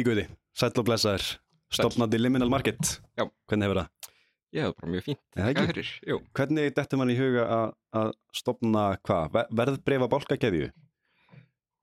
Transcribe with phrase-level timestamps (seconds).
[0.00, 0.22] Ingi Guði,
[0.56, 1.24] sæll og blessaður
[1.76, 2.80] stopnandi Liminal Market
[3.20, 3.26] Já.
[3.50, 3.88] Hvernig hefur það?
[4.50, 5.20] Hef bara mjög fínt.
[5.36, 6.22] Er.
[6.34, 7.44] Hvernig dettur mann í huga
[8.00, 9.28] að- stopna hvað?
[9.36, 10.70] Ver, verðbreifa bálkakeðju?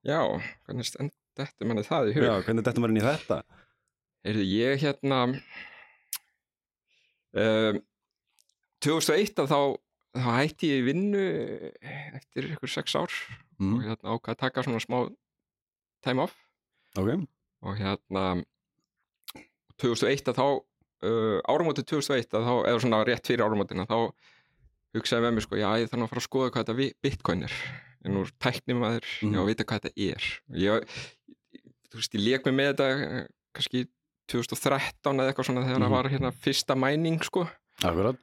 [0.08, 0.18] Já,
[0.66, 2.26] hvernig stend þetta manni það í hug?
[2.26, 3.38] Já, hvernig dettur mann í þetta?
[4.26, 5.22] Heyrðu, ég hérna
[7.38, 7.80] um,
[8.84, 9.60] 2001 að þá,
[10.18, 11.24] þá hætti ég í vinnu
[12.18, 13.80] eftir ykkur sex ár og Mm.
[13.82, 14.98] hérna ákvað að taka svona smá
[16.06, 16.36] time off
[16.98, 17.08] Ok,
[17.66, 18.24] og hérna
[19.82, 23.98] 2001 að þá uh, áramótið 2001 að þá, eða svona rétt fyrir áramótina þá
[24.98, 27.58] hugsaði með mér sko, já ég þarf að fara að skoða hvað þetta bitcoin er
[28.08, 29.34] en úr tæknum að þér, Mhm.
[29.36, 30.24] já að vita hvað þetta er
[30.64, 30.98] ég,
[31.92, 33.84] þú veist, ég lék mig með þetta eh, kannski
[34.28, 35.86] 2013 eða eitthvað svona þegar Mhm.
[35.88, 37.48] það var hérna fyrsta mæning sko
[37.84, 38.18] akkurat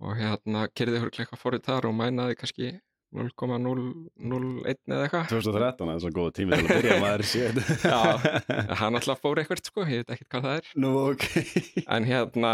[0.00, 2.80] og hérna kerði hörglega eitthvað forrið þar og mænaði kannski
[3.14, 5.28] 0,001 eða eitthvað.
[5.30, 8.00] 2013, það er svo góð tími til að byrja maður séð Já.
[8.82, 10.68] hann alltaf fór eitthvað sko, ég veit ekkert hvað það er.
[10.84, 11.24] Nú, ok.
[11.96, 12.52] En hérna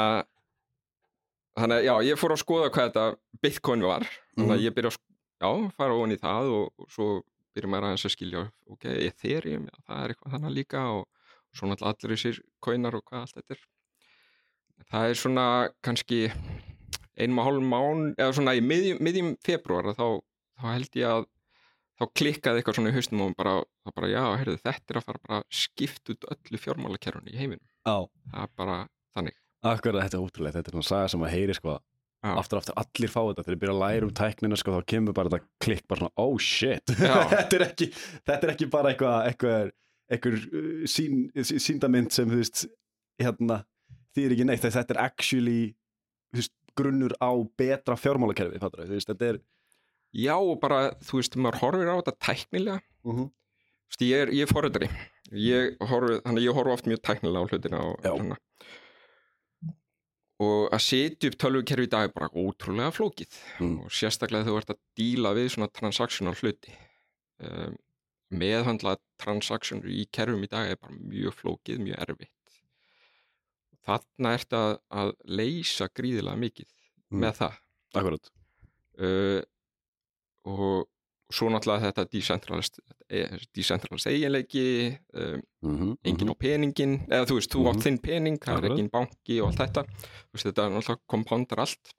[1.59, 3.07] að já, ég fór að skoða hvað þetta
[3.45, 4.07] bitcoin var.
[4.35, 4.55] Þannig Mhm.
[4.57, 4.99] að ég byrja að
[5.45, 7.09] já, fara ofan í það og, og svo
[7.55, 8.41] byrja maður aðeins að skilja
[8.75, 11.05] ok, Ethereum, já, það er eitthvað þannig líka og
[11.55, 13.61] svo náttúrulega allir þessir coinar og hvað allt þetta er.
[14.91, 15.45] Það er svona
[15.87, 16.21] kannski
[17.15, 20.07] einum og hálfum mán eða svona í miðjum, miðjum februar þá,
[20.61, 21.25] þá held ég að
[21.95, 23.55] þá klikkaði eitthvað svona í haustum og bara,
[23.87, 27.39] þá bara já, heyrðu, þetta er að fara bara að skipta út öllu fjármálakerfunu í
[27.39, 27.67] heiminum.
[27.87, 27.97] Já,
[28.33, 28.79] það er bara
[29.15, 29.37] þannig.
[29.65, 31.75] Akkurat, þetta er ótrúlega Þetta er svona saga sem að heyri sko
[32.25, 32.33] Já.
[32.41, 35.15] Aftur aftur allir fá þetta Þegar ég byrja að læra um tæknina sko Þá kemur
[35.17, 36.93] bara þetta klikk bara svona Oh shit.
[37.33, 37.89] Þetta, er ekki,
[38.29, 39.73] þetta er ekki bara eitthvað eitthvað,
[40.13, 42.67] eitthvað uh, sín, sí- síndamynd sem þú veist
[43.25, 43.59] hérna,
[44.13, 45.59] því er ekki neitt þetta er actually
[46.37, 49.41] veist, grunnur á betra fjármálakerfi þetta er
[50.15, 52.81] Já, og bara, þú veist, maður horfir á þetta tæknilega.
[53.05, 53.27] -huh.
[53.27, 57.49] Þú veist, ég er, ég er horfi, þannig að ég horfi oft mjög tæknilega á
[57.51, 58.37] hlutina og,
[60.45, 63.33] og að setja upp tölvukerfi í dag er bara ótrúlega flókið.
[63.61, 63.79] Mm.
[63.85, 66.75] og sérstaklega þú ert að díla við svona transactional hluti.
[67.45, 67.77] Um,
[68.35, 72.31] meðhandla transactional í kerfum í dag er bara mjög flókið, mjög erfitt.
[73.85, 76.71] Þarna ert að, að leysa gríðilega mikið
[77.13, 77.21] Mm.
[77.21, 77.57] með það.
[77.95, 78.31] Akkurat.
[78.99, 79.43] Uh,
[80.45, 80.89] og
[81.33, 82.79] svo náttúrulega þetta decentralized,
[83.11, 84.65] eh, decentralized eiginleiki
[85.15, 85.97] um, uh -huh.
[86.05, 87.85] enginn á peningin eða þú veist, þú átt Mhm.
[87.87, 89.85] þinn pening það er enginn banki og allt þetta
[90.33, 91.95] veist, þetta er náttúrulega kompándar allt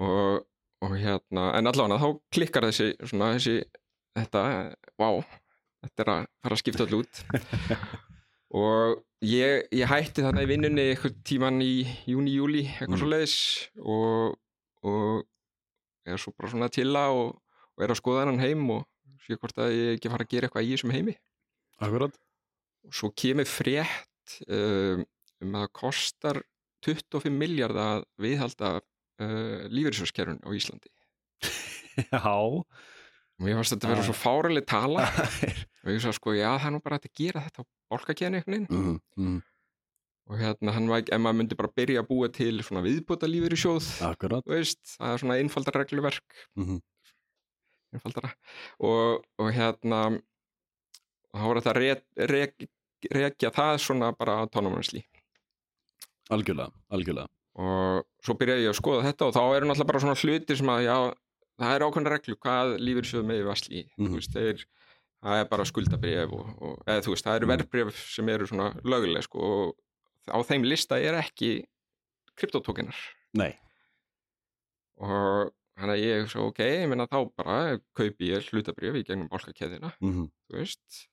[0.00, 0.46] og,
[0.82, 3.56] og hérna en allavega þá klikkar þessi svona þessi,
[4.16, 5.10] þetta, vá
[5.84, 7.24] þetta er að fara að skipta allir út
[8.60, 13.02] og ég, ég hætti þarna í vinnunni eitthvað tíman í júni, júli, eitthvað Mm.
[13.02, 13.36] svo leiðis
[13.78, 14.38] og,
[14.82, 15.26] og
[16.14, 17.34] er svo bara svona að chilla og,
[17.76, 18.86] og er að skoða hennan heim og
[19.24, 21.16] sé hvort að ég ekki fara að gera eitthvað í þessum heimi.
[21.80, 22.14] Akkurat.
[22.88, 25.04] Og svo kemur frétt um,
[25.44, 26.42] um að það kostar
[26.86, 30.92] 25 miljard að viðhalda uh, lífeyrissjóðskerfun á Íslandi.
[32.12, 32.20] Já.
[33.40, 34.08] Og mér fannst þetta að vera Ah.
[34.08, 35.06] svo fáraleg tala.
[35.84, 37.94] Og ég sagði sko, já það er nú bara að gera þetta á
[38.52, 38.66] veginn.
[38.68, 39.38] Uh -huh.
[40.30, 43.26] Og hérna hann var ekki, ef maður myndi bara byrja að búa til svona viðbúta
[43.30, 46.80] lífeyrissjóð Akkurat þú veist, það er svona einfaldar regluverk uh -huh.
[47.94, 48.30] einfaldara
[48.78, 50.00] og, og hérna
[51.34, 52.68] þá var þetta að rek, rek,
[53.10, 55.02] rekja það svona bara autonomously
[56.30, 57.26] Algjörlega, algjörlega
[57.60, 60.70] og svo byrjaði ég að skoða þetta og þá eru náttúrulega bara svona hlutir sem
[60.70, 60.96] að já,
[61.60, 64.06] það er ákveðna reglu hvað lífyrsjóð með vasli Mhm.
[64.06, 64.64] þú veist, þeir,
[65.24, 67.52] það er bara skuldabrif og, og, eða þú veist, það eru Mhm.
[67.56, 69.74] verðbrif sem eru svona löguleg sko, og
[70.30, 71.64] á þeim lista er ekki
[72.38, 72.96] kryptotókinar
[73.38, 73.52] Nei,
[75.00, 79.28] og hann að ég svo ok, ég meina þá bara kaupi ég hlutabrif í gegnum
[79.32, 80.26] bálkakeðina uh -huh.
[80.50, 81.06] þú veist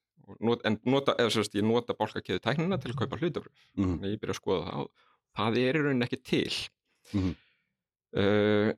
[0.43, 3.51] not, en nota, eða sérst, ég nota bálkakeðu tæknina til að kaupa Uh -huh.
[3.75, 4.87] þannig að ég byrja að skoða það
[5.37, 6.53] það er í rauninni ekki til
[7.13, 7.35] Mhm.
[8.17, 8.73] uh,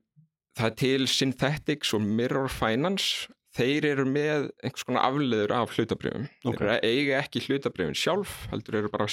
[0.55, 3.27] það er til Synthetics og Mirror Finance
[3.57, 6.59] þeir eru með einhvers konar afleður af hlutabrifum Ok.
[6.59, 9.07] þeir eiga ekki hlutabrifin sjálf heldur eru bara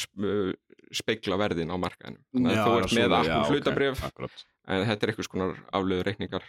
[0.96, 4.44] speikla verðin á markaðinu þannig að þú ert með já, akkur ok, hlutabrif Akkurat.
[4.68, 6.44] en þetta er einhvers konar afleður reikningar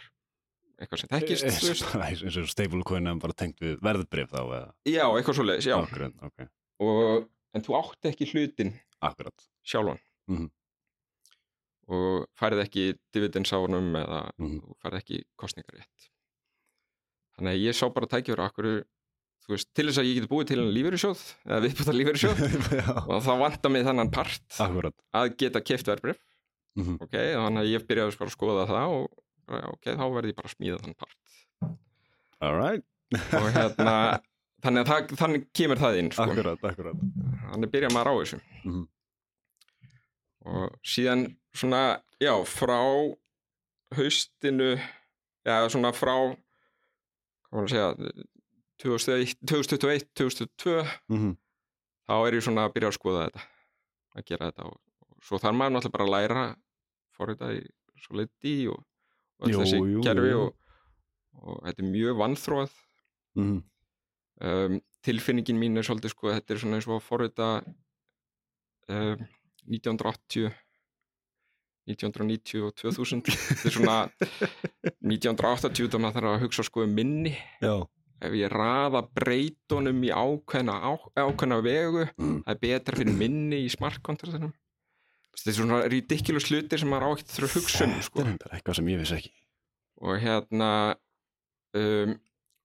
[0.78, 1.48] eitthvað sem þekkist.
[1.48, 1.88] Veist.
[2.22, 4.60] Eins og stablecoin er bara tengt við verðbrif þá eða?
[4.86, 5.74] Já, eitthvað svo leiðis, já.
[5.80, 6.44] Akkurat, ok.
[6.86, 7.24] Og,
[7.58, 8.70] en þú átt ekki hlutin
[9.02, 9.48] Akkurat.
[9.66, 9.98] sjálfan.
[10.30, 10.46] Mhm.
[11.88, 12.82] og færið ekki
[13.16, 14.58] dividends á honum eða Mhm.
[14.60, 16.08] þú færið ekki kostningarétt
[17.38, 18.68] þannig að ég sá bara tækjur akkur,
[19.46, 22.42] þú veist, til þess að ég geti búið til en lífeyrissjóð, eða viðbúta lífeyrissjóð
[22.82, 24.96] Já, og þá vantar mig þannan part akkurat.
[25.16, 26.18] að geta keft verbrif
[26.78, 26.98] Mhm.
[27.02, 30.46] ok, þannig að ég byrjaði bara að skoða það og ok, þá verði ég bara
[30.46, 31.72] að smíða þann part.
[32.38, 32.84] Alright
[33.34, 33.94] og hérna
[34.62, 36.26] þannig að það, þannig kemur það inn sko.
[36.28, 37.00] akkurat, akkurat.
[37.48, 38.38] Þannig byrja maður á þessu.
[38.62, 38.84] Mhm.
[40.52, 41.24] og síðan
[41.58, 41.82] svona,
[42.22, 42.78] já, frá
[43.98, 46.14] haustinu já, svona frá
[47.48, 48.26] hvað maður að segja
[48.78, 51.32] 2001, 2021, 2022 Mhm.
[52.08, 53.42] þá er ég svona að byrja að skoða þetta
[54.18, 54.76] að gera þetta og,
[55.08, 56.44] og svo þarf maður náttúrulega bara að læra
[57.18, 57.62] forrita í
[57.98, 58.78] Solidity og,
[59.40, 60.42] og öll Jú, þessi jú, kerfi jú.
[60.44, 60.54] og,
[61.42, 62.70] og þetta er mjög vannþróað
[63.38, 63.58] Mhm.
[64.40, 67.48] um, tilfinningin mín er svolítið sko, þetta er svona eins og að forrita
[68.88, 69.26] um,
[69.68, 70.52] 1980
[71.88, 73.96] 1990 og 2000 þetta er svona
[75.02, 77.32] 1980 þá maður þarf að hugsa sko um minni.
[77.62, 77.74] Já,
[78.28, 80.92] ef ég raða breytunum í ákveðna, á,
[81.22, 82.40] ákveðna vegu Mm.
[82.46, 84.52] það er betra fyrir minni í smartkontraktunum
[85.38, 88.20] þetta er svona ridiculous hlutir sem maður á ekkert þurfa að hugsa um þetta sko.
[88.22, 89.30] er reyndar eitthvað sem ég vissi ekki.
[90.02, 90.70] Og hérna
[91.78, 92.16] um,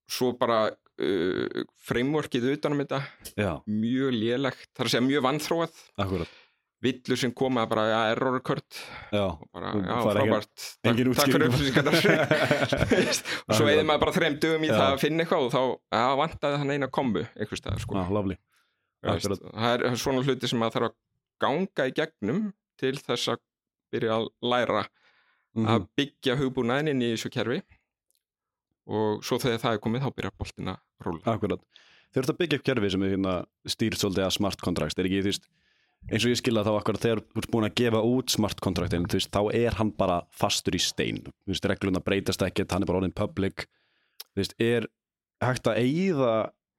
[0.10, 3.00] svo bara uh, frameworkið utanum þetta.
[3.38, 6.34] Já, mjög lélegt, það er að segja mjög vannþróað akkurat
[6.84, 8.80] villur sem koma bara, já, error occurred
[9.14, 9.24] já,
[9.56, 10.50] bara, já, frábært
[10.84, 12.00] takk, takk fyrir upplýsingarnar
[13.48, 14.76] og svo eða maður bara þreim dögum í Já.
[14.78, 15.62] það að finna eitthvað og þá,
[15.98, 18.10] já, vantaði hann eina kombu einhver stað, sko ah,
[19.14, 19.48] akkurat.
[19.54, 21.00] það er svona hluti sem maður þarf að
[21.44, 22.44] ganga í gegnum
[22.80, 23.42] til þess að
[23.94, 24.84] byrja að læra
[25.54, 25.68] Mhm.
[25.70, 27.60] að byggja hugbúnaðin inn í þessu kerfi
[28.90, 31.62] og svo þegar það er komið þá byrja boltin að rúla Akkurat.
[32.14, 33.34] Þeir eru að byggja upp kerfi sem er hérna
[33.70, 35.46] stýrt svolítið að smart contracts, er ekki, veist,
[36.12, 39.06] eins og ég skilða þá akkurat þegar þú ert búin að gefa út smart contractin,
[39.10, 42.84] þú veist, þá er hann bara fastur í stein, þú veist, regluna breytast ekkert, hann
[42.86, 43.68] er bara orðin public,
[44.34, 44.90] þú veist, er
[45.44, 46.34] hægt að eigða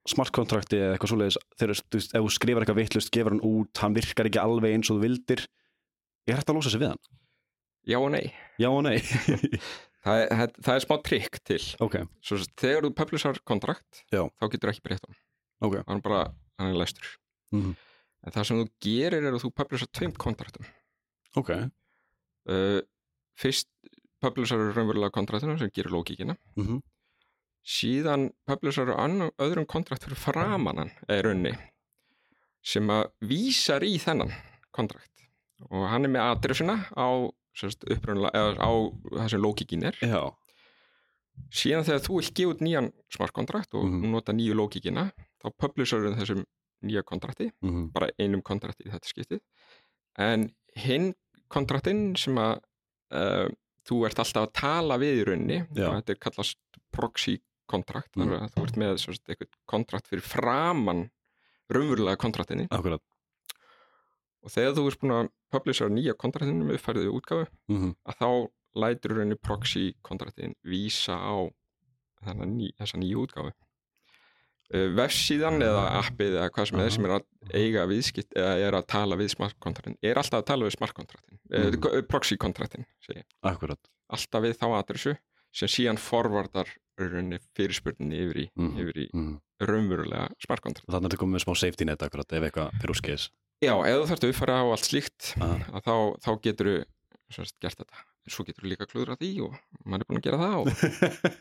[0.08, 3.44] smart contracti eða eitthvað svoleiðis, þegar, þú veist, ef þú skrifar eitthvað vittlust, gefur hann
[3.48, 5.44] út, hann virkar ekki alveg eins og þú vildir,
[6.28, 7.04] er hægt að losa sig við hann?
[7.84, 8.26] já og nei,
[8.60, 8.96] Já og nei.
[10.04, 11.58] það er, það, það er smá trikk til.
[11.84, 15.18] Ok, svo þegar þú publishar kontrakt þá getur ekki breytt hann
[15.64, 15.74] ok.
[15.88, 16.22] hann er bara,
[16.60, 17.10] hann er læstur.
[17.52, 17.74] Mhm.
[18.24, 20.66] En það sem þú gerir er að þú publishar tveim kontraktum.
[21.36, 21.50] Ok,
[22.48, 22.80] uh,
[23.36, 23.68] fyrst
[24.22, 26.64] publishar raunverulega kontraktunum sem gerir lókíkina mm
[27.64, 28.90] síðan publishar
[29.40, 31.52] öðrum kontrakt fyrir framannan eða raunni
[32.64, 34.32] sem að vísar í þennan
[34.74, 35.24] kontrakt.
[35.70, 37.08] Og hann er með adressuna á
[38.60, 38.70] á
[39.16, 39.96] það sem lókíkin er.
[40.02, 40.28] Já,
[41.54, 44.10] síðan þegar þú gefa út nýjan smart kontrakt og Mhm.
[44.12, 46.44] nota nýju lókíkina þá publishar þessum
[46.86, 49.40] nýja kontrakti mm bara einum kontrakti í þetta skiptið.
[50.18, 50.48] En
[50.78, 51.12] hinn
[51.52, 52.60] kontraktinn sem að
[53.14, 53.48] uh,
[53.84, 55.58] þú ert alltaf að tala við í rauninni
[55.98, 56.58] þetta er kallast
[56.94, 57.38] proxy
[57.70, 61.06] kontrakt þannig að þú ert með sérst, eitthvað kontrakt fyrir framann
[61.72, 63.00] raunverulega kontraktinni akkurat.
[64.44, 68.28] og þegar þú ert búin að publisha nýja kontraktinu með uppfærið útgáfu Mm að þá
[68.74, 71.48] lætur í rauninni proxy kontraktin vísa á
[72.44, 73.52] ný, þessa nýju útgáfu.
[73.52, 73.63] uh,
[74.72, 77.24] vefsíðan eða appið eða hvað sem er sem er að
[77.54, 80.94] eiga viðskipt eða er að tala við smart kontraktin er alltaf að tala við smart
[80.94, 81.84] kontraktin Mhm.
[81.84, 83.24] uh, proxy kontraktin segi ég.
[83.42, 83.78] Akkurat.
[84.10, 85.16] alltaf við þá adressu
[85.52, 86.66] sem síðan forvardar
[87.54, 88.78] fyrirspurninni yfir í, Mhm.
[88.80, 92.32] yfir í Mm raunverulega smart kontrakt Þannig að þetta komið með smá safety net akkurat
[92.32, 93.30] ef eitthvað fyrir úr skeiðis.
[93.62, 95.20] já, ef þú þarfst að uppfæra á allt slíkt
[95.84, 96.66] þá, þá getur
[97.30, 97.94] þú gert þetta
[98.32, 100.54] svo getur þú líka klúðra því og maður er búin að gera það.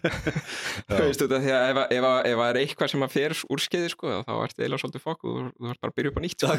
[0.89, 3.13] Þú veist þetta, því að ef, að- ef, að- ef það er eitthvað sem að
[3.13, 6.11] fer úr skeiði sko, þá ertu eiginlega svolítið fokk og þú, ert bara að byrja
[6.13, 6.57] upp á nýtt sko.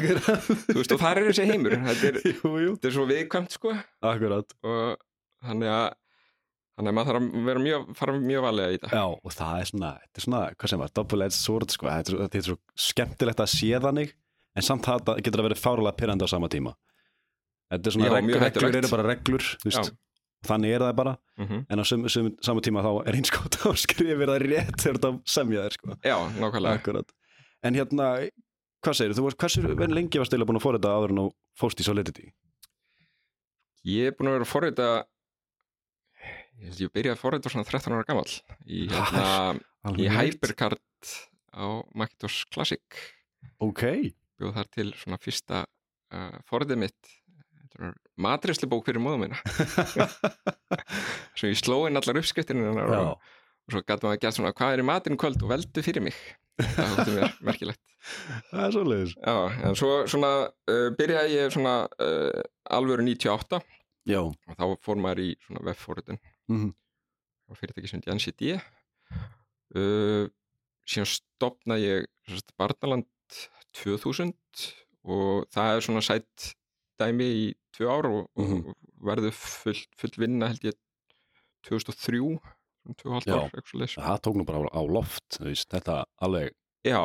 [0.71, 2.71] Þú veist, og það er þessi heimur þetta er, Jú, jú.
[2.75, 3.75] þetta er svo viðkvæmt sko,
[4.11, 4.57] Akkurat.
[4.65, 4.97] og
[5.45, 5.85] þannig að
[6.75, 9.59] þannig að maður þarf að vera mjög, fara mjög valega í þetta Já, og það
[9.61, 12.47] er svona, þetta er svona, hvað sem var, double-edged sword, sko, þetta er, þetta er
[12.49, 12.57] svo
[12.89, 14.11] skemmtilegt að sé þannig,
[14.59, 16.73] en samt það getur að vera fárulega pyrrandi á sama tíma.
[17.71, 19.93] Þetta er svona, Já, reglur, reglur eru bara reglur, þú veist,
[20.49, 23.59] þannig er það bara, mm en á sum, sum, sama tíma þá er eins gott
[23.65, 25.97] að skrifa það rétt þegar þetta semja þér, sko.
[26.05, 27.13] Já, nákvæmlega Akkurat.
[27.65, 28.09] En hérna,
[28.85, 31.27] hvað segir þú, hversu lengi varst eða búin að þetta áður en þú
[31.59, 32.29] fórst í Solidity?
[33.85, 34.89] Ég er búin að vera að forrita
[36.61, 38.31] ég held ég byrjaði að forrita svona 13 ára gamall
[38.65, 39.25] í, hérna,
[39.99, 40.07] í.
[40.09, 41.11] Hypercard
[41.55, 41.65] á
[41.97, 43.01] Macintosh Classic
[43.63, 43.83] Ok,
[44.39, 47.11] bjóð þar til svona fyrsta uh, forritið mitt
[48.21, 49.39] matreslubók fyrir móðum minna
[51.37, 52.19] svo ég sló inn allar
[52.95, 53.33] já, og,
[53.65, 55.41] og svo gæti maður að gera svona hvað er í matinn í kvöld?
[55.43, 56.17] Og veldu fyrir mig.
[56.61, 57.81] Það hótti mér merkilegt.
[58.51, 59.15] Það er svoleiðis.
[59.19, 59.35] já,
[59.67, 62.41] en svo svona uh, byrjaði ég svona uh,
[62.77, 63.59] alvöru 98
[64.05, 66.67] Já, og þá fór maður í svona webforritin Mhm.
[67.49, 68.51] og fyrirtæki sem þetta NCD
[69.75, 70.27] uh,
[70.85, 72.05] síðan stopnaði ég
[72.61, 73.07] Barnaland
[73.81, 74.35] 2000
[75.09, 76.51] og það er svona sætt
[76.99, 78.67] dæmi í tvö ár og, Mhm.
[78.69, 78.75] og
[79.05, 80.77] verður full, full vinna held ég
[81.67, 84.01] 2003 svona tvö og hálft Já.
[84.01, 86.51] það tók nú bara á, á loft, veist, þetta alveg
[86.85, 87.01] já,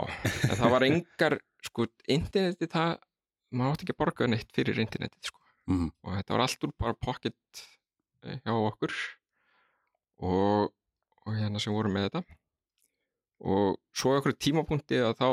[0.61, 2.99] það var engar sko, interneti það
[3.53, 5.41] maður átti ekki að borga neitt fyrir internetið sko.
[5.71, 5.89] Mhm.
[6.05, 7.35] og þetta var allt úr bara pocket
[8.25, 8.93] eh, hjá okkur
[10.21, 10.73] og,
[11.27, 12.23] og hérna sem vorum með þetta
[13.41, 15.29] og svo okkur tímapunkti að þá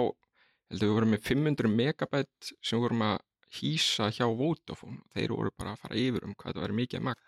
[0.71, 3.17] heldur við vorum með 500 megabæt sem vorum að
[3.57, 7.05] hýsa hjá Vodafone og þeir voru bara að fara yfir um hvað þetta væri mikið
[7.07, 7.21] magn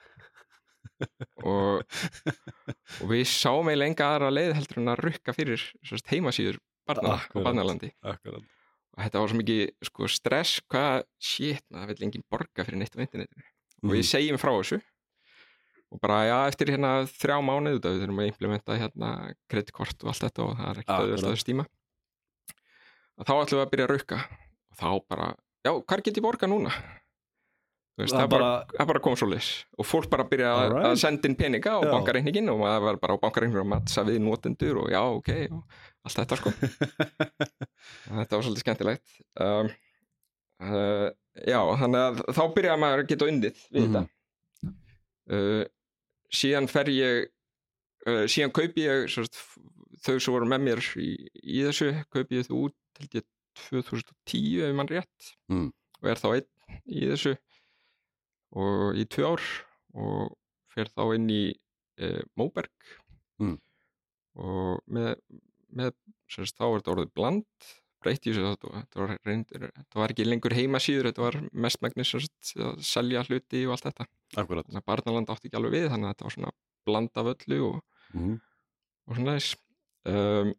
[1.47, 1.83] og,
[2.99, 6.59] og við sáum eiginlega enga aðra leið heldur en að rukka fyrir sérst, heimasíður
[6.89, 7.45] barna Akkurat.
[7.47, 8.43] barnalandi Akkurat.
[8.95, 12.95] og þetta var svo mikið sko, stress hvað shit, það vil enginn borga fyrir neitt
[12.95, 13.43] á internetinu
[13.83, 14.09] og við Mhm.
[14.11, 14.81] segjum frá þessu
[15.89, 19.11] og bara já, eftir hérna þrjá mánuð við þurfum að implementa hérna
[19.49, 21.09] kreditkort og allt þetta og það er ekki Akkurat.
[21.09, 21.65] auðvitað að þessu tíma
[23.19, 24.19] og þá ætlum við að byrja að rauka
[24.69, 25.29] og þá bara,
[25.65, 26.71] já, hvað get ég borga núna?
[27.99, 29.47] Þú veist, Það það, bara, bara- það bara kom svo lis
[29.77, 30.85] og fólk bara byrja að, Alright.
[30.87, 31.89] að senda inn peninga á Já.
[31.91, 35.63] bankareikningin og maður var bara á bankareikningin að mattsa við notendur og já, ok og
[36.07, 36.53] allt þetta sko
[38.07, 39.71] þetta var svolítið skemmtilegt um,
[40.63, 41.09] uh,
[41.43, 43.97] já, þannig að þá byrjaði maður að geta undið við Mhm.
[43.97, 45.65] þetta uh,
[46.39, 47.27] síðan fer ég
[48.07, 49.35] uh, síðan kaupi ég sérst,
[50.05, 51.11] þau sem voru með mér í,
[51.43, 55.71] í þessu kaupi ég þau út held ég 2010 ef mann rétt Mm.
[56.01, 57.35] og er þá einn í þessu
[58.55, 59.43] og í tvö ár
[59.99, 60.35] og
[60.73, 61.43] fer þá inn í
[62.01, 62.71] uh, Móberg
[63.39, 63.55] Mm.
[64.35, 65.13] og með,
[65.71, 65.93] með
[66.27, 67.45] sérst, þá er þetta orðið bland
[68.03, 72.81] breytti þessu þetta, þetta, var reyndir, þetta var ekki lengur heimasíður þetta var mestmægnis að
[72.83, 74.07] selja hluti og allt þetta
[74.39, 74.67] Akkurat.
[74.67, 76.51] þannig að Barnaland átti ekki alveg við þannig að þetta var svona
[76.87, 77.81] bland af öllu og,
[78.13, 78.35] Mhm.
[79.07, 79.55] og svona þess
[80.05, 80.53] um,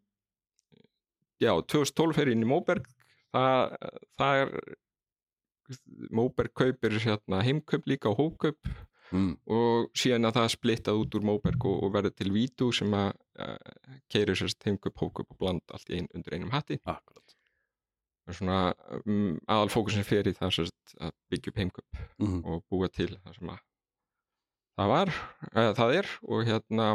[1.41, 2.85] já, 2012 fer ég inn í Móberg
[3.33, 3.75] það,
[4.19, 4.55] það er
[6.11, 8.71] Móberg kaupir hérna, heimkaup líka og hópkaup
[9.11, 9.33] Mm.
[9.51, 12.93] og síðan að það er splittað út úr Móberg og, og verður til Vítú sem
[12.95, 13.09] að
[13.43, 13.57] uh,
[14.07, 17.33] keirir sérst heimkaup, hópkaup og bland allt ein, undir einum hatti Akkurat.
[18.31, 18.71] svona
[19.03, 22.39] um, aðal fókusin í það sérst að byggja upp heimkaup Mhm.
[22.47, 23.59] og búa til það sem að
[24.79, 25.13] það var,
[25.59, 26.87] eða það er og hérna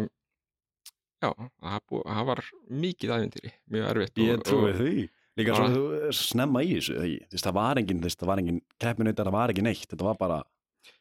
[1.24, 1.30] já,
[1.62, 2.42] það, var
[2.84, 4.94] mikið ævindýri, mjög erfitt Ég trúi því.
[5.36, 8.40] Líka svo að þú snemma í þessu, veist, það var engin, þú veist, það var
[8.40, 9.90] engin keppinautar, það var ekki neitt.
[9.90, 10.40] Þetta var bara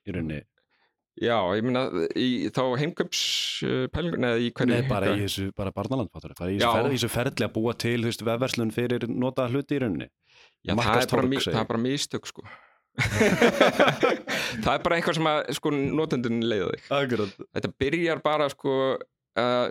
[0.04, 0.42] í rauninni,
[1.16, 1.86] Já, ég meina
[2.20, 3.20] í, þá heimkaups
[3.64, 6.34] uh, pælingun eða í hverju nei, bara í þessu, bara barnaland, fattur.
[6.36, 9.06] Það er í þessu, ferð, í þessu ferli að búa til, þú veist, vefverslun fyrir
[9.08, 10.10] nota hluti í rauninni.
[10.66, 12.44] Já, það er, bara, það er bara mistök sko
[14.64, 17.34] það er bara eitthvað sem að sko notendun leiða þig Akkurat.
[17.58, 19.66] þetta byrjar bara sko uh,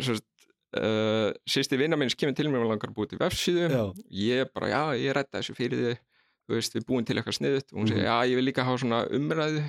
[0.79, 3.69] uh, sýsti vinna minns kemur til mér og langar að búa til vefsíðu.
[4.11, 6.03] Ég bara, já, ég redda þessu fyrir þig.
[6.45, 8.11] Þú veist, við búum til eitthvað sniðut og hún segir, Mhm.
[8.11, 9.63] já, ég vil líka hafa svona umræðu.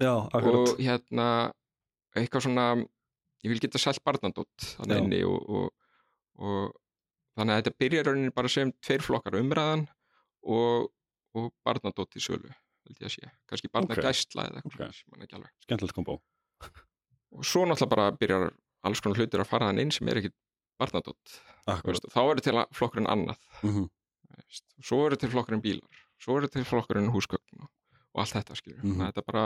[0.00, 1.52] Já, og hérna
[2.16, 2.66] eitthvað svona
[3.44, 5.70] ég vil geta selt barnandótt þannig inni og, og,
[6.38, 6.72] og
[7.36, 9.86] þannig að þetta byrjar rauninni bara sem tveir flokkar umræðan
[10.44, 10.90] og,
[11.34, 15.24] og barnandótt í sölu held ég að sé, kannski barnagæsla eða eitthvað Ok.
[15.24, 15.50] okay.
[15.64, 16.18] Skemmtilegt kombo.
[17.32, 18.50] og svo náttúrulega bara byrjar
[18.84, 20.32] alls konar hlutir að fara þann inn sem er ekki
[20.80, 23.38] og þá verður til flokkurinn annað
[24.40, 27.70] veist, og svo verður til flokkurinn bílar svo verður til flokkurinn húsgögn og,
[28.24, 29.44] allt þetta skilur, þannig að þetta bara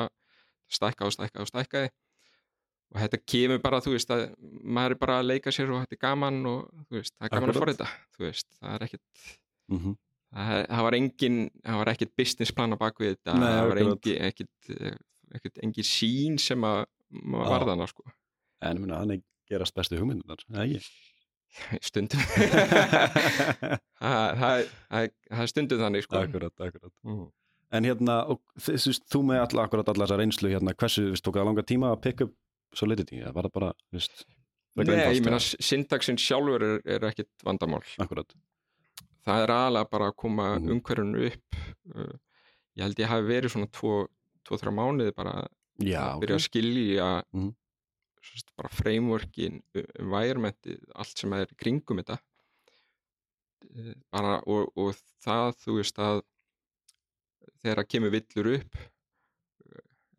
[0.75, 1.91] stækkaði og stækkaði og stækkaði.
[2.95, 4.23] Og þetta kemur bara, þú veist, að
[4.63, 6.61] maður er bara að leika sér og þetta er gaman og
[6.95, 7.55] veist, það er gaman Akkurat.
[7.55, 7.87] að forrita
[8.17, 9.33] þú veist, það er ekkit
[9.75, 9.95] Mhm.
[10.35, 14.23] það, það var engin, það var ekkit business plan á þetta, Nei, það var engin
[14.29, 14.71] ekkit,
[15.39, 17.53] ekkit engin sín sem að maður Já.
[17.55, 18.05] varðana, sko.
[18.63, 20.85] En, minna, hann er gerast bestu hugmyndunar, eða ekki?
[21.89, 22.21] stundum
[24.01, 24.69] það,
[25.41, 26.93] er stundum þannig, sko Akkurat, akkurat.
[27.07, 27.27] Mhm.
[27.75, 31.39] En hérna, og þú þú með all, akkurat allar þessa reynslu hérna, hversu, þú tók
[31.41, 32.35] það langa tíma að pick up
[32.77, 37.83] solidity, eða var það bara, frekar Nei, ég meina syntaxin sjálfur er, er ekkit vandamál
[38.03, 38.31] Akkurat.
[39.27, 40.71] það er aðalega bara að koma Mhm.
[40.77, 41.59] umhverjunu upp
[41.95, 42.15] uh,
[42.77, 45.49] ég held ég hafi verið svona 2-3 mánuði bara að
[45.91, 47.55] Já, byrja að skilja Mhm.
[48.25, 52.21] Sérst, bara frameworkin, environmentið allt sem er kringum þetta
[53.65, 54.91] Uh, bara og, og
[55.25, 56.19] það þú veist að
[57.63, 58.75] þegar það kemur villur upp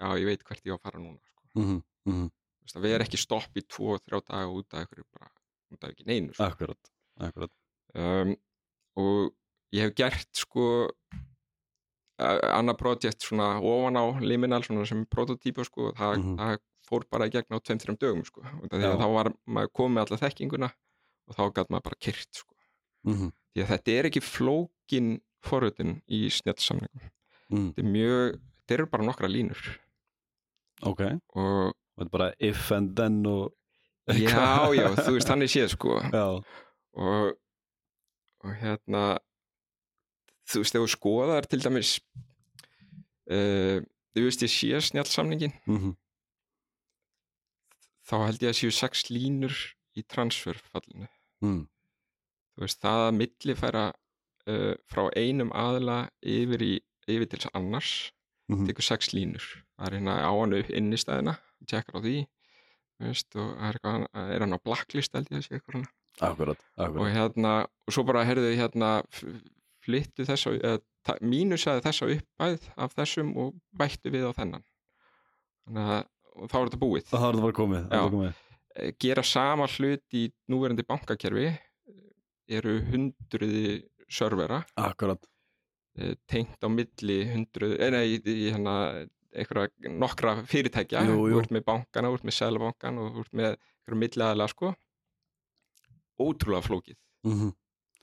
[0.01, 1.43] já ég veit hvert ég á að fara núna sko.
[1.53, 2.25] mm -hmm.
[2.25, 5.29] Þú veist, að vera ekki stopp í 2-3 daga út af ykkur bara
[5.71, 6.43] út af ekki neinu sko.
[6.43, 7.51] Akkurat, akkurat.
[7.93, 8.35] um,
[8.97, 9.35] og
[9.71, 10.89] ég hef gert sko
[12.17, 16.35] annað projekt svona ofan á liminal svona sem prototípa sko það, Mhm.
[16.39, 20.69] það fór bara í gegn á 2-3 dögum sko þá var maður komið alla þekkinguna
[21.25, 22.53] og þá gæti maður bara kyrt sko.
[23.07, 25.09] Mm því að þetta er ekki flókin
[25.45, 27.05] forröðin í snjallsamningum.
[27.49, 27.67] -hmm.
[27.71, 29.61] þetta er mjög, þetta eru bara nokkra línur.
[30.83, 31.01] Ok,
[31.39, 33.53] og þetta er bara if and then og...
[34.11, 35.99] já, já, þú veist þannig séð sko.
[36.95, 37.33] Og,
[38.39, 39.17] og hérna
[40.47, 41.89] þú veist, ef þú skoðar til dæmis
[43.27, 43.83] uh,
[44.15, 45.95] þú veist, ég sé snjálfsamningin mm
[48.05, 49.55] þá held ég að séu sex línur
[49.97, 51.07] í transferfallinu.
[51.43, 51.63] Mm.
[52.55, 53.85] þú veist, það að millifæra
[54.47, 56.73] uh, frá einum aðla yfir, í,
[57.07, 57.93] yfir til þess annars
[58.47, 58.67] Mhm.
[58.69, 59.41] tekur sex línur.
[59.73, 61.31] Það er hérna á hann upp inn í stæðina
[61.65, 62.27] tjekkar á því
[63.01, 63.79] veist, og er,
[64.13, 65.89] er hann á blacklist held ég að sé eitthvað svona.
[66.21, 68.91] Akkurat, og akkurat hérna, og svo bara herðu hérna
[69.81, 74.63] flyttu þessa eða, ta- mínusaði þessa uppæð af þessum og bættu við á þennan.
[75.65, 77.07] Þannig að þá er þetta búið.
[77.09, 78.41] Það var það bara komið, var komið.
[78.75, 81.47] Eh, gera sama hlut í núverandi bankakerfi
[82.59, 83.75] eru hundruði
[84.11, 84.61] servera.
[84.79, 85.29] Akkurat.
[85.97, 88.77] Eh, tengt á milli hundruð, eh, nei, í, hérna
[89.35, 91.03] einhverja nokkra fyrirtækja.
[91.07, 94.73] Þú ert með bankana, þú ert með selbankan og þú ert með einhverja milliaðalega sko.
[96.19, 96.99] Ótrúlega flókið.
[97.27, 97.55] Mm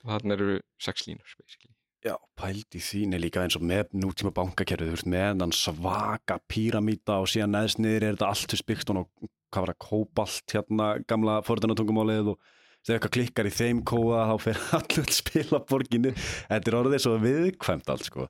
[0.07, 1.72] þannig eru sex línur basically.
[2.03, 6.35] Já, pældi þín er líka eins og með nútíma bankakerfið, þú veist, með hann svaka
[6.51, 9.05] píramíta og síðan neðst niður er þetta allt til spykt og
[9.53, 12.39] hvað var að kóbalt hérna gamla forðunatungumálið og
[12.83, 17.13] þegar eitthvað klikkar í þeim kóða þá fer allir spila borginni þetta er orðið svo
[17.23, 18.27] viðkvæmt allt sko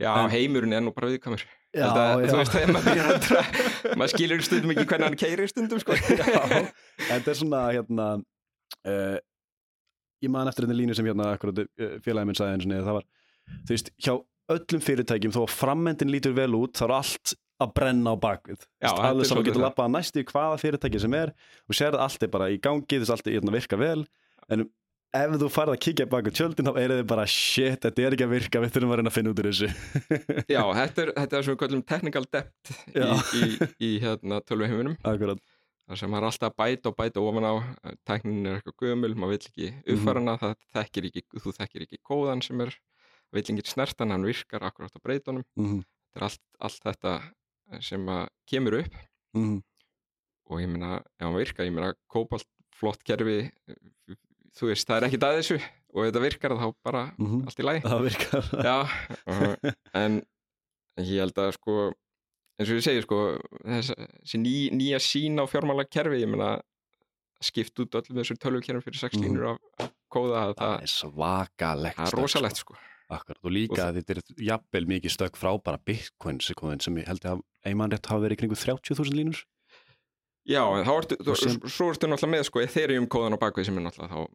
[0.00, 2.30] Já, En- heimurinn er nú bara viðkvæmur Já, Þetta, já.
[2.30, 5.94] Þú veist, þegar maður byrjar að maður skilur stundum ekki hvernig hann keirir stundum sko.
[6.18, 6.64] Já,
[7.06, 9.18] þetta er svona hérna uh,
[10.24, 11.62] ég man eftir þetta línu sem hérna uh,
[12.04, 13.06] félagið minn sagði einu sinni, það var,
[13.60, 14.12] þú veist, hjá
[14.50, 18.66] öllum fyrirtækjum þó að frammendin lítur vel út þá er allt að brenna á bakvið.
[18.80, 19.66] Saman svolítið getur það.
[19.68, 21.32] labbað næstu í hvaða fyrirtæki sem er
[21.68, 24.04] og sér að allt er bara í gangi þess að allt er hérna, virkar vel.
[24.50, 24.64] En
[25.20, 28.26] ef þú farið að kíkja baka tjöldin þá er þið bara shit, þetta er ekki
[28.26, 29.70] að virka við þurfum að reyna að finna út úr þessu.
[30.54, 33.08] Já, þetta er, þetta er sem kallum technical debt í,
[33.40, 34.96] í, í hérna, tölvuheiminum.
[35.10, 35.42] Akkurat,
[35.90, 37.54] þar sem maður er alltaf að bæta og bæta ofan á
[38.06, 39.96] tæknin er eitthvað gömul, maður vill ekki Mhm.
[39.96, 42.70] uppfæra hana, þekkir ekki, þú þekkir ekki kóðan sem er,
[43.32, 48.06] vill ekki snertan hann virkar akkurat á breytunum mm þetta er allt, allt þetta sem
[48.06, 48.94] að kemur upp
[49.34, 49.62] -hmm.
[50.50, 53.50] og ég meina, ef hann virka, ég meina kópalt flott kerfi
[54.58, 55.58] þú veist, það er ekkit að þessu
[55.94, 57.44] og ef þetta virkar þá bara Mhm.
[57.46, 58.78] allt í lagi það virkar Já,
[59.94, 60.22] en
[60.98, 61.92] ég held að sko
[62.60, 63.18] eins og ég segi sko
[63.64, 66.58] þess, þessi ný, nýja sín á fjármála kerfi ég meina
[67.40, 69.24] skipt út öll þessu tölvukerfum fyrir sex Mhm.
[69.24, 72.74] línur af, af kóða að það, það er svakalegt það er rosalegt sko.
[72.74, 72.86] sko.
[73.10, 77.08] Akkurat, og líka Og þetta er jafnvel mikið stökk frá bara bitcoin sekundin sem ég
[77.08, 79.40] held að einmann rétt hafa verið í kringu 30.000 línur.
[80.46, 83.78] Já, en þá ertu, sem- svo ertu náttúrulega með sko Ethereum kóðan á bakvið sem
[83.78, 84.28] er náttúrulega þá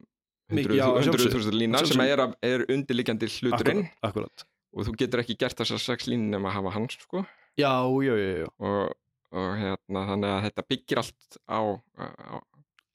[0.52, 3.90] Mikið- já, að 100.000 lína sem er, er undirliggjandi hluturinn.
[4.04, 4.44] Akkurat, akkurat.
[4.76, 7.26] og þú getur ekki gert þessar sex línu nema að hafa hans sko
[7.58, 7.72] Já,
[8.04, 8.48] já, já, já.
[8.60, 8.96] Og,
[9.36, 11.60] og hérna þannig að þetta byggir allt á,
[12.00, 12.36] á, á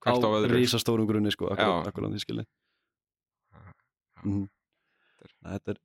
[0.04, 0.56] hvert á, á öðru.
[0.56, 1.92] rísastórum grunni sko, akkurat, Já.
[1.92, 2.44] akkurat því skilji.
[4.24, 4.48] Mm.
[5.40, 5.78] Þetta er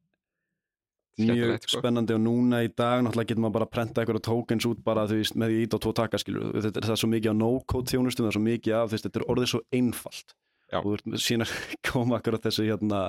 [1.16, 1.80] mjög sko.
[1.80, 5.06] spennandi og núna í dag náttúrulega getur maður bara að prenta eitthvað tokens út bara
[5.08, 7.94] veist með því ít á tvo taka skilur þetta er það svo mikið á no-code
[7.94, 10.36] þjónustum það er svo mikið af þetta er orðið svo einfalt.
[10.74, 10.80] Já.
[10.82, 11.48] og þú veist sína
[11.88, 13.02] koma akkurat þessi hérna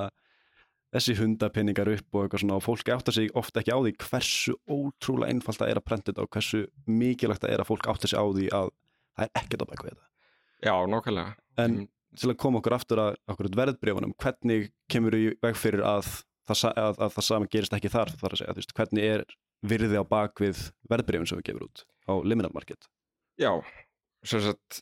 [0.94, 4.54] þessi hundapinningar upp og eitthvað svona og fólk áttar sig ofta ekki á því hversu
[4.70, 8.12] ótrúlega einfalt það er að prenta þetta og hversu mikilvægt það er að fólk áttar
[8.12, 8.70] sig á því að
[9.16, 10.06] það er ekkert að baka við þetta.
[10.66, 11.34] Já, nákvæmlega.
[11.58, 15.82] En- Mm, til að koma okkur aftur að okkur verðbrefunum, hvernig kemur í veg fyrir
[15.84, 16.06] að
[16.48, 19.24] það, að, að það sama gerist ekki þar, þar að segja, þú veist, hvernig er
[19.66, 22.88] virði á bakvið verðbrefun sem við gefur út á liminal market?
[23.36, 23.52] Já,
[24.24, 24.80] sem sagt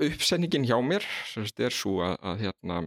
[0.00, 1.04] uppsetningin hjá mér
[1.38, 2.80] er svo að, að hérna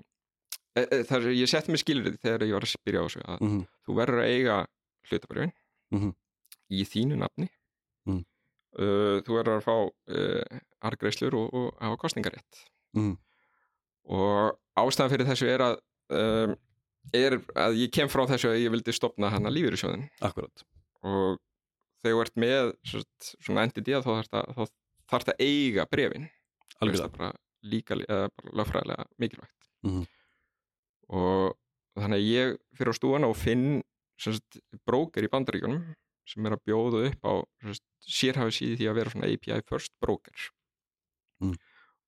[0.75, 3.67] þar, ég setti mig skilrið þegar ég var að spyrja á þessu að Mm -hmm.
[3.85, 4.67] þú verður að eiga
[5.09, 5.53] hlutabrjöfin
[5.91, 6.13] Mhm.
[6.71, 7.49] í þínu nafni
[8.07, 8.23] Mhm.
[8.79, 9.75] uh, þú verður að fá
[10.09, 13.17] uh, argreislur og, og hafa kostningarétt Mhm.
[14.05, 15.75] og ástæðan fyrir þessu er að
[16.09, 16.55] um,
[17.13, 20.63] er að ég kem frá þessu að ég vildi stopna hana lífyrirsjóðin Akkurat.
[21.03, 21.39] og
[22.03, 22.73] þegar þú ert með
[23.43, 24.69] svona entity að þá þarf það
[25.11, 26.29] þarf það eiga brefin
[26.81, 27.17] Algjörlega.
[27.17, 27.33] bara
[27.63, 30.05] líka, bara lögfræðilega mikilvægt Mhm.
[31.09, 31.55] Og
[31.99, 33.81] þannig að ég fyrir á stúana og finn
[34.87, 35.83] bróker í bandaríkjunum
[36.29, 39.61] sem er að bjóða upp á sem sagt, sérhafi síði því að vera svona API
[39.67, 40.49] first broker
[41.43, 41.55] Mm.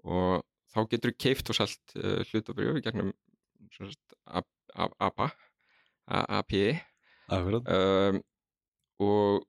[0.08, 3.10] og þá getur þú keift og selt uh, hlutabrjöf í gegnum
[5.00, 5.28] APA
[6.08, 6.78] API
[7.68, 8.20] um,
[9.02, 9.42] og,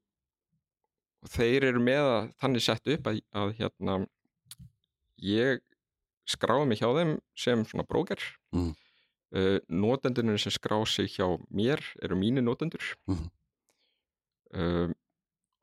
[1.23, 3.99] og þeir eru með að þannig sett upp að, að hérna
[5.23, 5.61] ég
[6.27, 8.19] skráði mig hjá þeim sem svona bróker
[8.57, 8.73] Mhm.
[9.37, 13.29] Uh, notendunum sem skrá sig hjá mér eru mínu notendur Mhm.
[14.57, 14.95] um,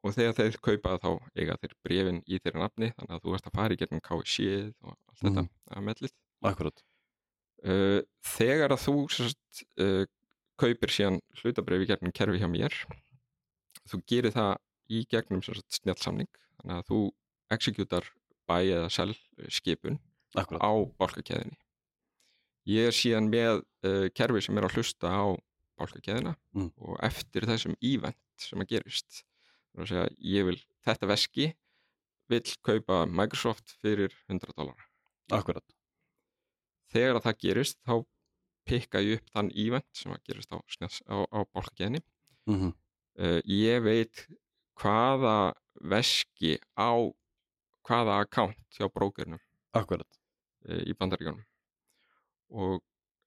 [0.04, 1.10] og þegar þeir kaupa þá
[1.40, 4.48] eiga þeir brefin í þeirra nafni þannig að þú ert að fara í gegnum KC
[4.84, 5.50] og allt þetta Mhm.
[5.78, 6.84] að mellið Akkurat.
[7.64, 10.06] uh, þegar að þú sérst, uh,
[10.60, 12.74] kaupir síðan hlutabrif í gegnum kerfi hjá mér
[13.90, 14.58] þú gerir það
[14.92, 16.28] í gegnum snjálfsamning
[16.60, 17.00] þannig að þú
[17.52, 18.04] executar
[18.48, 19.14] buy eða sell
[19.50, 20.00] skipun
[20.36, 21.56] akkurat á bálkakeðinni
[22.70, 25.24] ég er síðan með uh, kerfi sem er að hlusta á
[25.80, 26.70] bálkakeðina Mm.
[26.78, 29.24] og eftir þessum event sem að gerist
[29.74, 31.48] þannig að segja, ég vil þetta veski
[32.30, 34.86] vill kaupa Microsoft fyrir 100 dólar
[35.34, 35.66] akkurat.
[36.94, 37.96] Þegar að það gerist þá
[38.70, 40.58] pikka ég upp þann event sem að gerist á,
[41.10, 42.04] á, á bálkakeðinni
[42.48, 42.70] mm
[43.20, 44.28] uh, ég veit
[44.80, 46.92] hvaða veski á
[47.84, 49.40] hvaða account hjá brókernum
[49.74, 50.08] akkurat.
[50.70, 51.44] uh, í bandaríkjónum
[52.54, 52.82] og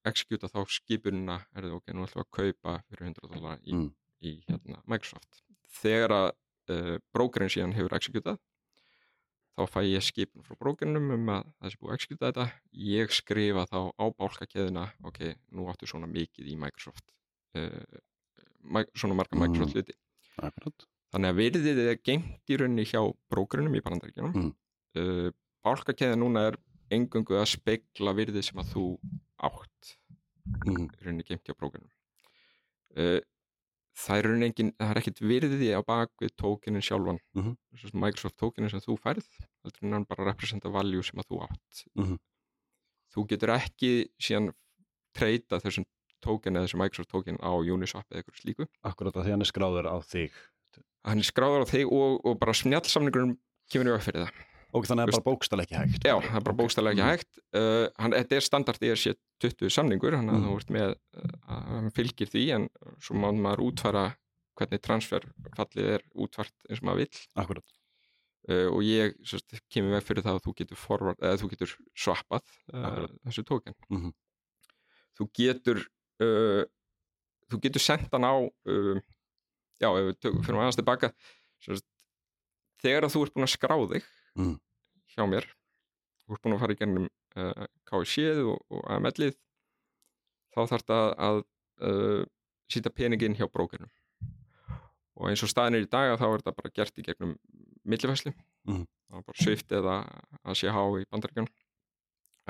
[0.07, 3.73] executa þá skipunina er það ok, nú ætlum við að kaupa fyrir 100 dólar í,
[3.75, 3.87] Mm.
[4.23, 5.41] í hérna, Microsoft
[5.81, 6.27] þegar að
[6.71, 8.39] uh, brókerinn síðan hefur executað
[9.57, 12.47] þá fæ ég skipun frá brókerinnum um að það sé búið að executa þetta
[12.87, 17.07] ég skrifa þá á bálkakeðina ok, nú áttu svona mikið í Microsoft
[17.57, 19.43] uh, svona marga Mm.
[19.47, 19.97] Microsoft hluti
[20.37, 22.99] akkurat Þannig að virðið er geimt í rauninni hjá
[23.31, 24.33] brókurinnum í bandaríkjunum.
[24.35, 24.49] Mm.
[24.99, 25.29] Uh,
[25.63, 26.57] bálkakeðin núna er
[26.93, 28.85] engungu að spegla virðið sem að þú
[29.47, 29.95] átt
[30.65, 31.91] mm rauninni geimt hjá brókurinnum.
[32.97, 33.19] Uh,
[33.97, 37.57] það er rauninni engin, það er ekkit virðið á bakvið tókinin sjálfan, mm
[37.93, 39.27] Microsoft tókinin sem þú færð,
[39.65, 41.83] heldur en hann bara representa value sem að þú átt.
[41.95, 42.17] Mhm.
[43.13, 44.51] Þú getur ekki síðan
[45.15, 45.85] treyta þessum
[46.23, 48.67] tókin eða þessum Microsoft tókin á Uniswap eða eitthvað slíku.
[48.83, 50.31] akkurat að því hann er skráður á þig
[51.07, 53.37] Hann er skráður á þig og, og bara snjallsamningurinn
[53.71, 54.41] kemur í veg fyrir það.
[54.73, 56.03] Og þannig að það er bara bókstæl ekki hægt.
[56.07, 57.11] Já, það er bara bókstæðlega ekki Mm.
[57.13, 57.39] hægt.
[57.55, 60.45] Uh, hann, Þetta er standart ERC20 samningur hann að Mm.
[60.47, 64.05] þú ert með uh, hann fylgir því en svo má maður útfæra
[64.57, 67.19] hvernig transferfallið er útfært eins og maður vill.
[67.37, 67.67] Akkurat
[68.49, 71.75] uh, og ég sérst, kemur veg fyrir það að þú getur, forward, eða, þú getur
[71.95, 74.13] swappað uh, þessu tóken Mhm.
[75.19, 75.77] þú getur
[76.21, 76.63] uh,
[77.51, 78.99] þú getur sendt hann á uh,
[79.79, 81.13] já, ef við fyrir aðeins tilbaka.
[81.63, 81.85] Sérst,
[82.83, 84.03] þegar að þú ert búin að skrá þig
[84.37, 84.55] Mhm.
[85.15, 85.45] hjá mér
[86.27, 89.35] þú ert búin að fara í gennum uh, KSC og, og AML-ið
[90.53, 91.37] þá þarf þetta að, að
[91.87, 92.25] uh,
[92.71, 93.89] sýta peningin hjá brókernum
[95.17, 97.37] og eins og staðin er í dag að þá er þetta bara gert í gegnum
[97.87, 98.33] millifæslu
[98.67, 98.83] Mhm.
[99.07, 99.95] það er bara Swift eða
[100.43, 101.47] ACH í bandaríkjun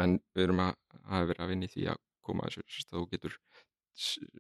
[0.02, 2.94] en við erum að hafa verið að vinna í því að koma að þessu sérst
[2.94, 3.38] að þú getur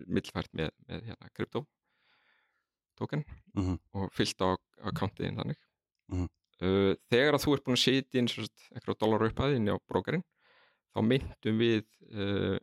[0.07, 1.61] millifært með, með hérna, krypto
[2.97, 3.23] token
[3.55, 3.77] Mhm.
[3.93, 4.57] og fyllt á
[4.89, 5.57] akkántiðin þannig
[6.09, 6.27] Mhm.
[6.63, 10.25] Uh, þegar að þú ert búin að setja inn eitthvað dólar upphæði inn á brókarinn
[10.95, 12.57] þá myndum við uh,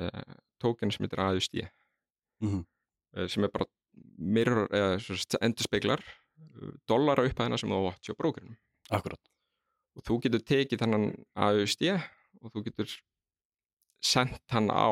[0.00, 1.62] uh, token sem heitir AUSD
[2.40, 2.62] Mhm.
[3.16, 3.66] uh, sem er bara
[4.16, 4.68] mirror,
[5.42, 6.00] endur speiklar
[6.88, 8.56] dólara upphæðina sem þú átt hjá brókarinn
[8.90, 9.20] akkurat.
[9.98, 11.90] Og þú getur tekið þennan AUSD
[12.40, 12.94] og þú getur
[14.00, 14.88] sendt hann á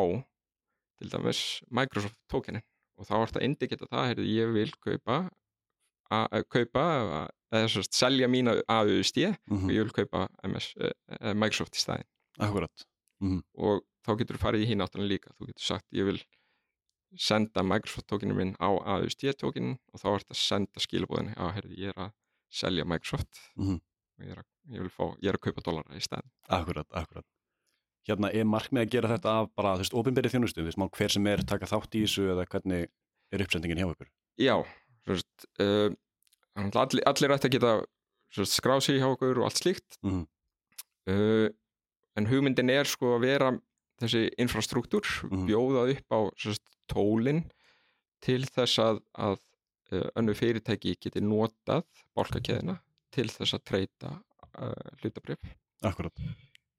[0.99, 2.65] til dæmis Microsoft tokenin
[2.99, 5.19] og þá er þetta indikita það, heyrðu, ég vil kaupa
[6.11, 6.85] að, kaupa
[7.53, 9.71] eða sérst selja mína AUSD og Mhm.
[9.71, 12.07] ég vil kaupa MS, eh, Microsoft í staðin
[12.39, 12.85] akkurat
[13.57, 15.33] og þá getur þú farið í hinn áttunum líka.
[15.41, 16.21] Þú getur sagt ég vil
[17.17, 21.53] senda Microsoft tókinu minn á AUSD tókinin og þá er þetta að senda skilabóðin að
[21.57, 22.13] herði, ég er að
[22.53, 23.41] selja Microsoft.
[23.57, 23.81] Mhm.
[24.19, 27.25] og ég er, að, ég, fá, ég er að kaupa dólara í staðin akkurat, akkurat
[28.09, 30.89] hérna er markmið að gera þetta af bara, þú veist, opinberið þjónustu, þú veist, má
[30.91, 32.89] hver sem er taka þátt í þessu eða hvernig
[33.33, 34.09] er uppsendingin hjá ykkur?
[34.39, 34.57] Já,
[35.15, 35.91] veist, uh,
[36.59, 37.73] allir, allir ætti að geta
[38.49, 40.27] skráð sig hjá okkur og allt slíkt Mhm.
[41.09, 41.49] uh,
[42.19, 43.51] en hugmyndin er sko að vera
[44.01, 45.47] þessi infrastruktúr, Mhm.
[45.49, 47.45] bjóða upp á veist, tólin
[48.23, 49.39] til þess að, að
[49.93, 51.85] uh, önnu fyrirtæki geti notað
[52.17, 52.79] bálkakeðina
[53.13, 54.11] til þess að treyta
[55.03, 55.39] hlutabrif
[55.83, 56.13] akkurat,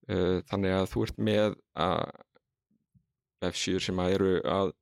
[0.10, 2.12] uh, þannig að þú ert með að
[3.42, 4.74] F7 sem að eru að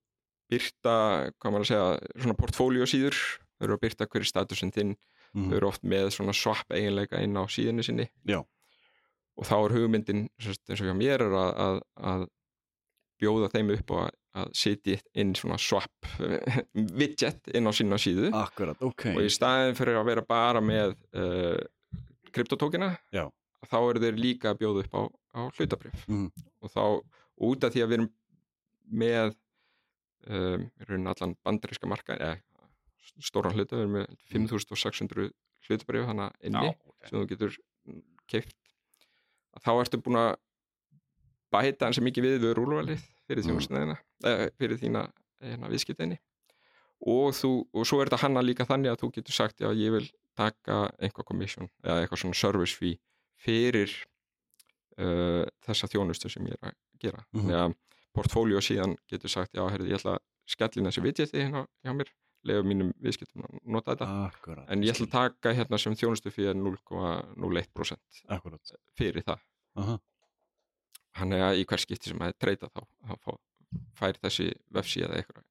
[0.50, 0.96] byrta,
[1.40, 3.18] hvað maður að segja svona portfóliósíður,
[3.58, 4.96] þau eru að byrta hverju statusinn þinn,
[5.36, 5.50] Mhm.
[5.52, 8.10] þau eru oft með svona swap eiginleika inn á síðunni sinni.
[8.26, 8.44] Já.
[9.38, 12.22] og þá er hugmyndin eins og hjá mér er að, að, að
[13.22, 14.00] bjóða þeim upp og
[14.34, 16.08] að, setja inn svona swap
[16.98, 18.32] widget inn á sína síðu.
[18.34, 19.06] Akkurat, ok.
[19.14, 21.62] Og í staðin fyrir að vera bara með uh,
[22.34, 25.02] kryptotókina þá eru þeir líka að bjóða upp á,
[25.38, 26.32] á hlutabrif Mhm.
[26.64, 26.82] og þá
[27.38, 28.10] út af því að við erum
[28.90, 29.36] með
[30.30, 32.38] um, raunin allan bandaríska marka eða
[33.24, 35.30] stóran hluta, við erum með 5600
[35.68, 36.74] hlutabrif hana inni Já,
[37.08, 37.56] sem þú getur
[38.30, 38.56] keift
[39.64, 40.32] þá ertu búin að
[41.54, 43.50] bæta hans mikið við við rúluvalið fyrir Mm.
[43.50, 43.96] þjónustunina
[44.28, 45.06] eh, fyrir þína
[45.42, 46.18] hérna, viðskiptinni
[47.08, 47.34] og,
[47.74, 50.06] og svo er þetta hanna líka þannig að þú getur sagt já ég vil
[50.38, 53.00] taka einhvað komissjón eða eitthvað svona service fee
[53.42, 53.92] fyrir
[54.98, 57.24] uh, þessa þjónustu sem ég er að gera.
[57.34, 57.76] Þannig að
[58.18, 62.12] portfóljó síðan getur sagt já, herrði, ég ætla að skellina þessi widgeti hérna hjá mér,
[62.48, 66.32] lefa mínum viðskiptum að nota þetta, Akkurat en ég ætla að taka hérna sem þjónustu
[66.34, 68.74] fyrir 0,01% Akkurat.
[68.98, 69.44] fyrir það.
[69.78, 69.98] Aha.
[71.18, 72.82] þannig að í hver skipti sem að treyta þá,
[73.24, 73.32] þá
[73.98, 75.46] fær þessi vefsíða eitthvað,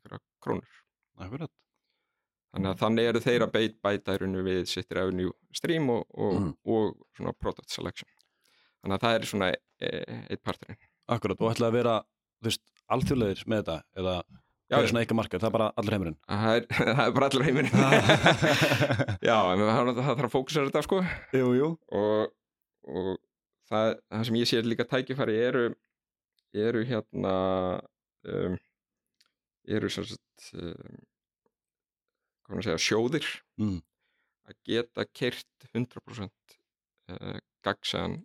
[0.00, 0.78] eitthvað krónur.
[1.20, 1.50] Akkurat.
[2.50, 6.54] Þannig að þannig eru þeir að beit, rauninu við sitt revenue stream og, og, Mhm.
[6.64, 8.08] og svona product selection.
[8.82, 9.90] Þannig að það er svona e,
[10.30, 10.78] eitt parturinn.
[11.08, 11.94] Akkurat, og ætlaði að vera,
[12.40, 12.62] þú veist,
[12.96, 14.14] alþjóðlegir með þetta eða
[14.70, 16.16] Já, það er svona eitthvað markað, það er bara allur heimurinn?
[16.30, 17.70] Það er, það er bara allur heiminn
[19.30, 21.00] já, en það, þarf að fókusera þetta sko.
[21.34, 21.70] Jú, jú.
[21.98, 22.30] Og,
[22.86, 23.08] og
[23.70, 25.64] það, það sem ég sé líka tækifæri eru
[26.54, 27.34] eru hérna
[28.30, 28.54] um,
[29.70, 31.02] eru sagt um,
[32.50, 33.26] maður að segja, sjóðir.
[33.62, 33.76] Mm.
[34.50, 36.56] að geta kert 100%
[37.10, 38.20] uh, gagsaðan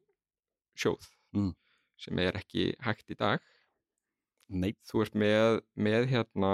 [0.78, 1.52] sjóð Mm.
[2.00, 3.42] sem er ekki hægt í dag
[4.50, 6.52] Nei, þú ert með, með hérna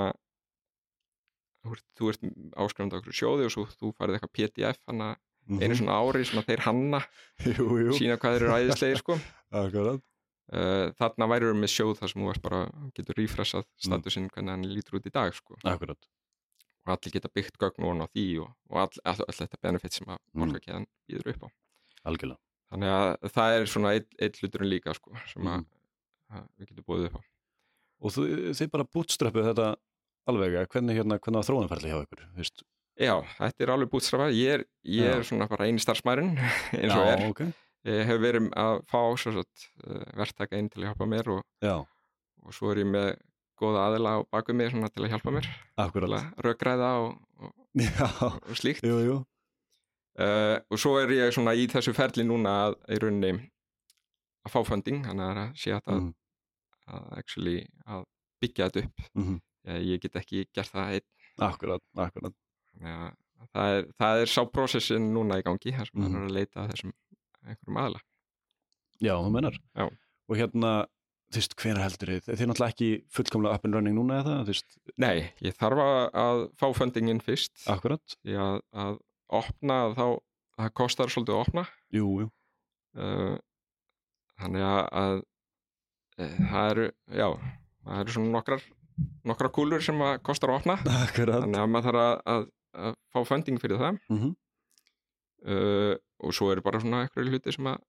[1.65, 2.23] þú ert, þú ert
[2.63, 5.09] áskrifandi á okkur sjóði og svo þú farið eitthvað PDF hana
[5.51, 7.01] einu svona ári sem að þeir hanna
[7.41, 7.57] Mhm.
[7.57, 7.91] Jú, jú.
[7.97, 9.17] sína hvað þeir eru æðislegir sko.
[9.61, 10.01] Akkurat.
[10.51, 12.59] Uh, þarna væri með sjóð þar sem þú ert bara
[12.97, 13.21] getur Mm.
[13.23, 15.55] refreshað statusinn hvernig hann lítur út í dag sko.
[15.63, 16.07] Akkurat.
[16.85, 19.93] Og allir geta byggt gögn og á því og, og all, all, all þetta benefit
[19.93, 20.41] sem að Mm.
[20.43, 21.49] morgakeðan býður upp á.
[22.09, 22.39] Algjörlega.
[22.71, 25.65] Þannig að það er svona eitt, eitt hluturinn líka sko sem að, Mhm.
[26.37, 27.21] að við getum búið upp á
[28.01, 29.71] Og þú, þið bara bootstrappuð þetta
[30.29, 32.63] alveg, eða hvernig hérna, hvernig var þróunarferðli hjá ykkur, veist
[33.01, 35.15] Já, þetta er alveg bútstrafa ég er, ég Já.
[35.15, 36.35] er svona bara eini starfsmærin
[36.81, 37.23] eins og er.
[37.29, 37.43] ok.
[37.89, 41.41] Ég hef verið að fá svo sagt, uh, verktaka inn til að hjálpa mér og,
[41.65, 41.79] Já,
[42.45, 43.09] og svo er ég með
[43.61, 45.49] góða aðila á baku mig til að hjálpa mér.
[45.81, 45.97] Að
[46.45, 48.85] rökræða og, og, Já, og slíkt.
[48.85, 49.17] Jú, jú.
[50.19, 53.47] Uh, og svo er ég svona í þessu ferli núna að rauninni
[54.45, 56.09] að fá funding þannig að það sé að, mm.
[56.91, 58.05] Að actually að
[58.41, 59.07] byggja þetta upp.
[59.15, 61.09] Mm ég, ég get ekki gert það einn.
[61.41, 62.37] Akkurat, akkurat.
[62.81, 66.15] Að það er, það er sá prósessin núna í gangi þar sem mm.
[66.15, 66.95] er að leita þessum
[67.41, 68.01] einhverjum aðila.
[69.01, 69.85] Já, þú mennar Já.
[70.29, 70.71] Og hérna,
[71.33, 72.27] þú veist, hver heldur þið?
[72.27, 76.43] Þið er náttúrulega ekki fullkomlega up and running núna eða, veist Nei, ég þarf að,
[76.61, 77.55] fá fundingin fyrst.
[77.71, 78.17] Akkurat.
[78.29, 78.99] Að, að
[79.41, 80.05] opna þá,
[80.59, 81.65] það kostar svolítið að opna.
[81.95, 82.29] Jú, jú.
[82.99, 83.35] Uh,
[84.41, 85.25] þannig að,
[86.51, 86.85] það eru,
[87.21, 87.27] já
[87.85, 88.63] það eru svona nokkrar
[89.25, 90.75] nokkrar kúlur sem að kostar að opna.
[91.01, 91.41] Akkurat.
[91.45, 92.43] Þannig að maður þarf að, að,
[92.87, 93.99] að fá funding fyrir það.
[94.13, 94.35] Mm
[95.47, 97.79] uh, og svo eru bara svona eitthvað hluti sem að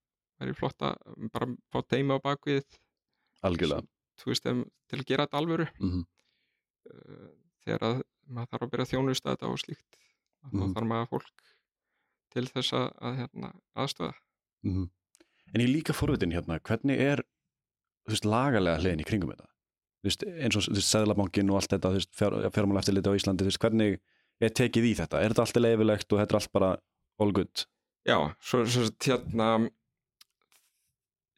[0.41, 0.95] væri flott að
[1.35, 2.65] bara fá teima á bakvið
[3.45, 3.83] Algjörlega.
[4.23, 5.67] Þú veist, em, til að gera þetta alvöru.
[5.83, 7.29] Mm uh,
[7.63, 8.01] þegar að
[8.33, 9.99] maður þarf að byrja að þjónusta þetta og slíkt
[10.43, 10.73] þá Mhm.
[10.75, 11.43] þarf maður fólk
[12.33, 14.15] til þess að, að hérna, aðstöða
[14.65, 14.89] -hmm.
[15.53, 17.23] En ég er líka forvitin hérna, hvernig er
[18.11, 19.47] veist, lagalega hliðin í kringum þetta
[20.03, 23.09] þú veist, eins og þú veist, Sæðlabankin og allt þetta, þú veist, fjár, fjármála eftirliti
[23.09, 24.01] á Íslandi þú veist, hvernig
[24.43, 25.21] er tekið í þetta?
[25.23, 26.71] Er þetta alltaf leifilegt og þetta er allt bara
[27.21, 27.67] all good?
[28.09, 29.71] Já, svo, svo hérna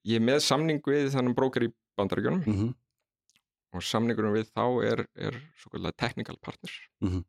[0.08, 2.74] ég er með samning við þannig brókar í bandaríkjunum Mm -hmm.
[3.74, 6.70] og samningurum við þá er, er svo kallar technical partner
[7.02, 7.24] Mhm.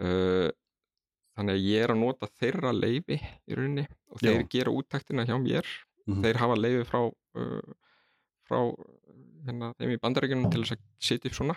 [0.00, 0.50] uh,
[1.36, 3.18] þannig að ég er að nota þeirra leifi
[3.48, 4.48] í rauninni og þeir Já.
[4.50, 5.64] gera úttektina hjá mér
[6.06, 6.22] Mhm.
[6.22, 7.00] þeir hafa leifi frá
[7.36, 7.60] uh,
[8.48, 8.58] frá
[9.46, 11.56] hérna, þeim í bandaríkjunum til þess að setja upp svona.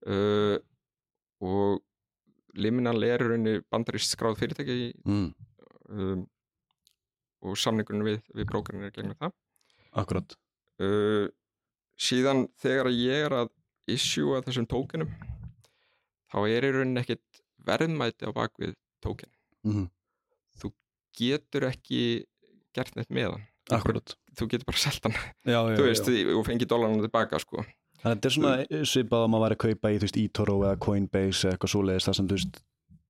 [0.00, 0.56] Uh,
[1.44, 1.80] og
[2.60, 5.26] liminal er í rauninni bandarist skráð fyrirtæki í, mm.
[5.92, 6.24] um,
[7.44, 9.36] og samningunum við, við brókarinn er gegnum það.
[10.00, 10.36] Akkurat.
[10.80, 11.28] Uh,
[12.00, 13.52] síðan þegar ég er að
[13.90, 15.10] issue þessum tókenum
[16.30, 19.30] þá er í rauninni ekkit verðmæti á bakvið tóken
[19.66, 19.88] mm.
[21.16, 22.02] getur ekki
[22.76, 23.46] gert neitt með hann
[24.38, 27.64] Þú getur bara selt hann já, já, veist, og fengið dólarna tilbaka sko.
[28.00, 31.46] Þetta er svona svipað að maður væri að kaupa í þú veist, eToro eða Coinbase
[31.46, 32.60] eða eitthvað svoleiðis þar sem þú veist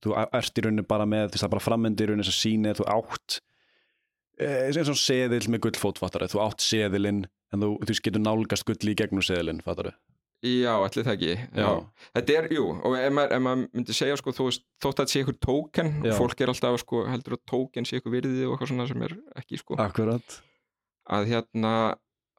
[0.01, 2.37] þú ert í rauninni bara með þú veist það er bara frammendi í rauninni þess
[2.37, 3.41] að síni að þú átt
[4.41, 8.67] eh, eins og seðil með gullfótfattari þú átt seðilinn en þú, þú veist, getur nálgast
[8.69, 9.93] gulli í gegnum seðilinn fattari
[10.41, 11.71] já, allir það ekki já.
[12.17, 15.03] þetta er, jú, og ef maður, ef maður myndi segja sko, þú veist, þótt að
[15.03, 16.15] þetta sé ykkur tóken Já.
[16.17, 19.19] fólk er alltaf sko, heldur að tóken sé ykkur virði og eitthvað svona sem er
[19.43, 19.77] ekki sko.
[19.85, 20.39] Akkurat
[21.11, 21.73] að hérna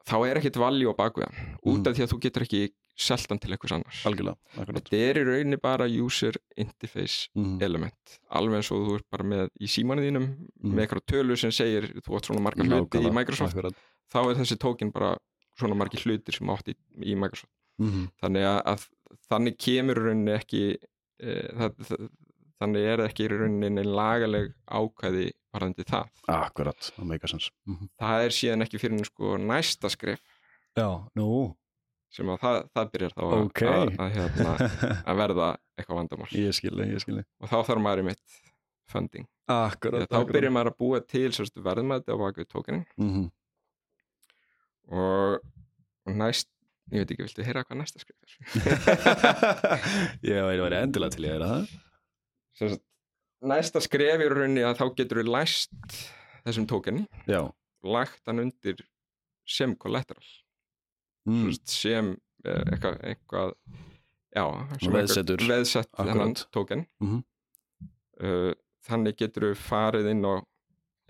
[0.08, 2.62] þá er ekkit valjú á bakvið hann út af því að þú getur ekki
[3.02, 4.36] seltan til einhvers annars Algjörlega,
[4.68, 7.54] þetta er í rauninni bara user interface mm.
[7.64, 10.26] element alveg eins og þú ert bara með í símanu þínum
[10.62, 10.74] Mhm.
[10.76, 13.74] með eitthvað tölu sem segir þú átt svona margar hluti í Microsoft akkurat.
[14.12, 15.16] þá er þessi tókin bara
[15.58, 18.10] svona margir hlutir sem átt í, í Microsoft Mhm.
[18.22, 18.88] þannig að, að
[19.30, 20.62] þannig kemur rauninni ekki
[21.22, 22.08] e, það, það,
[22.62, 26.12] þannig er ekki í rauninni lagaleg ákvæði varðandi það.
[26.32, 27.90] Akkurat, það meika sens mm -hmm.
[28.02, 30.22] það er síðan ekki fyrir sko næsta skref.
[30.78, 31.50] Já, nú.
[32.12, 33.60] Sem að það, það byrjar þá að, Ok.
[33.66, 34.54] að, að, hérna,
[35.08, 36.32] að verða eitthvað vandamál.
[36.36, 38.40] Ég skilði, ég skilði og þá þarf maður í mitt
[38.92, 39.28] funding.
[39.48, 43.30] Akkurat, þá byrjar maður að búa til sérst, verðmæti á baku tókinin mm
[44.92, 45.40] og,
[46.06, 46.48] og næst
[46.92, 48.32] ég veit ekki, viltu heyra hvað næsta skrif er?
[50.32, 51.68] Ég væri væri endilega til ég er það
[52.58, 52.82] Sérst,
[53.42, 55.96] næsta skref í rauninni að þá getur við læst
[56.44, 57.42] þessum tókinin Já
[57.82, 58.78] lagt hann undir
[59.48, 60.22] sem collateral
[61.26, 61.48] mm.
[61.48, 61.54] mm.
[61.66, 62.12] sem
[62.44, 63.54] eh, eitthvað, eitthvað
[64.36, 64.44] já,
[64.78, 67.22] sem eitthvað veðsett þennan tóken Mhm.
[68.22, 68.52] uh,
[68.86, 70.34] þannig getur við farið inn á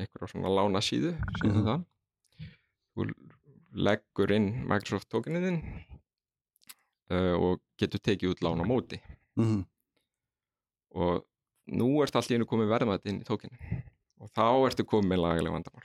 [0.00, 1.66] einhverja svona lána síðu síðan Mhm.
[1.68, 1.84] það
[2.96, 3.06] þú
[3.84, 5.60] leggur inn Microsoft tókenin þinn
[7.12, 9.00] uh, og getur tekið út lána móti
[9.36, 9.66] Mm.
[10.94, 11.24] og
[11.70, 13.82] nú ert allt í einu komið verðmætt inn í tókenin
[14.22, 15.84] og þá ertu komið með lagalega vandamál.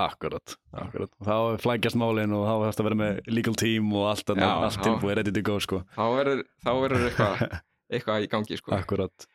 [0.00, 1.10] Akkurat, akkurat.
[1.26, 4.78] Þá flækjast málin og þá þarfst að vera með legal team og allt, Já, allt
[4.78, 4.82] já.
[4.86, 5.80] tilbúið ready to go sko.
[5.96, 7.42] Þá verður þá eitthvað
[7.98, 8.74] eitthvað í gangi sko.
[8.78, 9.26] Akkurat.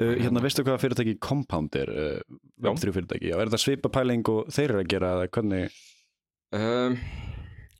[0.00, 4.22] Uh, Hérna, veistu hvað fyrirtæki Compound er uh, Web3 fyrirtæki, já, er þetta svipa pæling
[4.32, 5.80] og þeir eru að gera eða hvernig
[6.50, 6.96] Um,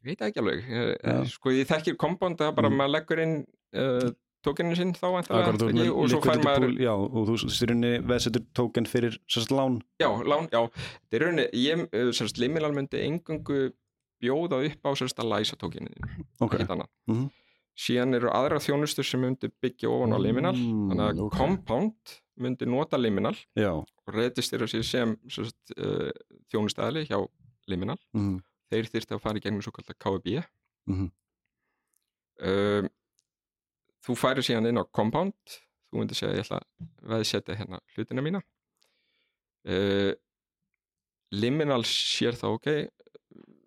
[0.04, 0.60] ég veit það ekki alveg.
[0.70, 1.14] Ég- Já.
[1.32, 2.76] sko ég þekkir compound það bara Mm.
[2.78, 3.32] maður leggur inn
[3.74, 4.10] uh,
[4.46, 8.44] tókinin sinn þá Akkurat, þú með og svo fær maður Já, og þú styrjunni veðsetur
[8.56, 9.80] tóken fyrir sérst lán.
[10.00, 10.62] Já, lán, já,
[11.10, 13.60] það er rauninni ég, uh, sérst, liminal myndi engungu
[14.20, 15.94] bjóða upp á sérst að læsa tókinin
[16.40, 16.90] Ok, ekkert annað.
[17.08, 17.28] Mhm.
[17.80, 20.52] síðan eru aðra þjónustur sem myndi byggja ofan á liminal.
[20.56, 21.36] Mm, þannig að ok.
[21.38, 23.72] compound myndi nota liminal já.
[23.72, 26.10] og registrera sér sem sérst, uh,
[26.52, 27.20] þjónustæðli hjá
[27.68, 27.96] liminal.
[28.16, 28.40] Mm.
[28.70, 30.44] þeir þyrfti að fara í gegnum svo kallar KFB
[30.88, 31.10] Mhm.
[32.42, 32.88] um,
[34.06, 35.36] þú færir síðan inn á compound
[35.90, 38.42] þú myndir segja ég ætla að veðsetja hérna hlutina mína
[39.70, 40.12] uh,
[41.34, 42.68] liminal sér þá ok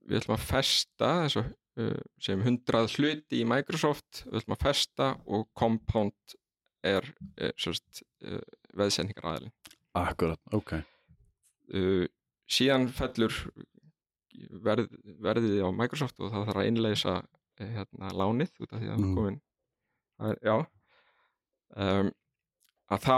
[0.04, 5.12] við ætlum að festa þessu uh, sem 100 hluti í Microsoft við ætlum að festa
[5.26, 6.38] og compound
[6.84, 7.06] er
[7.40, 8.42] uh, uh,
[8.76, 9.56] veðsendingar aðilin
[9.94, 10.80] Akkurat, ok
[12.54, 13.34] síðan fellur
[14.64, 14.90] verð,
[15.24, 17.16] verðið á Microsoft og það þarf að innleysa
[17.62, 19.08] eh, hérna, lánið út af því að Mhm.
[19.08, 19.16] mm.
[19.18, 19.53] komin að,
[20.20, 20.56] já
[21.76, 22.12] um,
[22.94, 23.18] að þá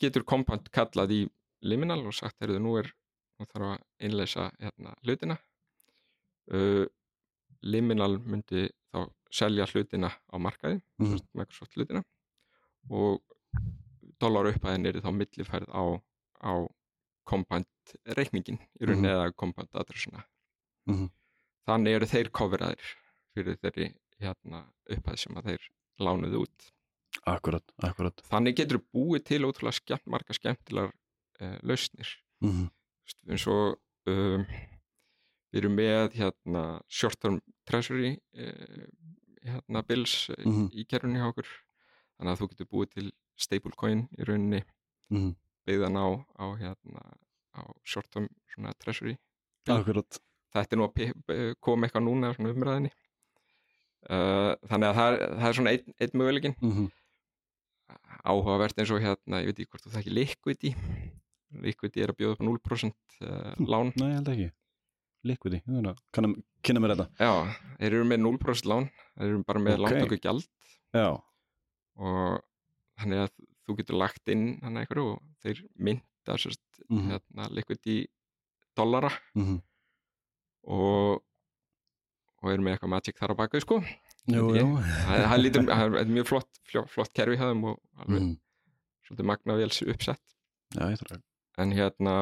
[0.00, 1.20] getur Compound kallað í
[1.66, 2.90] liminal og sagt, heyrðu, nú er
[3.40, 5.36] nú þarf að innleysa hérna, hlutina
[6.52, 6.84] uh,
[7.66, 11.18] liminal myndi þá selja hlutina á markaði Mhm.
[11.34, 12.02] Microsoft hlutina
[12.90, 13.20] og
[14.20, 15.82] dólar upphæðin er þá millifærð á,
[16.40, 16.52] á
[17.26, 17.66] compound
[18.16, 20.24] reikningin í rauninni eða compound adressuna
[20.88, 21.10] Mhm.
[21.66, 22.94] þannig eru þeir koferaðir
[23.34, 23.88] fyrir þeirri
[24.22, 25.66] hérna, upphæð sem að þeir
[26.06, 26.70] lánuðu út.
[27.26, 28.20] Akkurat, akkurat.
[28.30, 30.92] Þannig getur búið til ótrúlega skemmt, marga skemmtilegar
[31.40, 32.10] uh, lausnir.
[32.44, 32.66] Mm.
[33.06, 33.78] Vist, eins og
[34.10, 34.44] um,
[35.52, 38.84] við erum með hérna, short term treasury uh,
[39.46, 40.68] hérna, bills uh, Mhm.
[40.76, 41.48] í kerfunni hjá okkur.
[42.18, 44.62] Þannig að þú getur búið til stablecoin í rauninni.
[45.12, 45.34] Mm.
[45.66, 46.06] byggðan á,
[46.38, 47.00] á, hérna,
[47.58, 49.16] á short term svona, treasury.
[49.70, 50.18] Akkurat.
[50.54, 52.90] Þetta er nú að pi- koma eitthvað núna umræðinni
[54.06, 56.88] þannig að það það er svona einn, einn möguleikin mm.
[58.26, 60.74] áhugavert eins og hérna, ég veit ekki hvort þú þekki Liquidity
[61.62, 64.48] Liquidity er að bjóða upp á 0% uh, lán Nei, ég held ekki
[65.26, 65.58] Liquidi,
[66.14, 68.84] kannum kynna mér þetta já, þeir eru með 0% lán
[69.16, 69.80] þeir eru bara með Ok.
[69.80, 69.96] okay.
[69.96, 70.46] lántöku gjald
[70.94, 71.08] Já,
[71.98, 72.44] og
[73.00, 73.32] þannig að
[73.66, 77.08] þú getur lagt inn hann einhverju og þeir mynda sérst, Mhm.
[77.10, 77.96] hérna, Liquidity
[78.78, 79.56] dollara mm.
[80.70, 81.24] og
[82.46, 83.80] og eru með eitthvað magic þar á baku sko.
[84.26, 84.66] Jú, jú.
[85.06, 86.58] það er er mjög flott,
[86.90, 88.34] flott, kerfi þeim og alveg mm.
[89.06, 90.22] svolítið magnavéls uppsett.
[90.74, 91.22] Já, ég þarf að
[91.62, 92.14] en hérna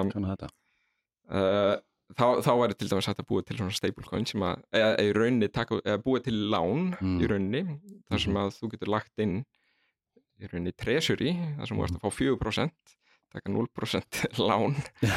[1.33, 1.77] uh,
[2.15, 5.49] þá, þá væri til dæmis að búa til svona stablecoin sem að eða, eða, rauninni
[5.51, 7.17] taka, eða búa til lán Mm.
[7.21, 7.63] í rauninni
[8.11, 8.43] þar sem Mhm.
[8.45, 9.37] að þú getur lagt inn
[10.41, 12.95] í rauninni treasury þar sem þú ert að fá 4%
[13.35, 14.77] taka 0% lán.
[15.03, 15.17] Já.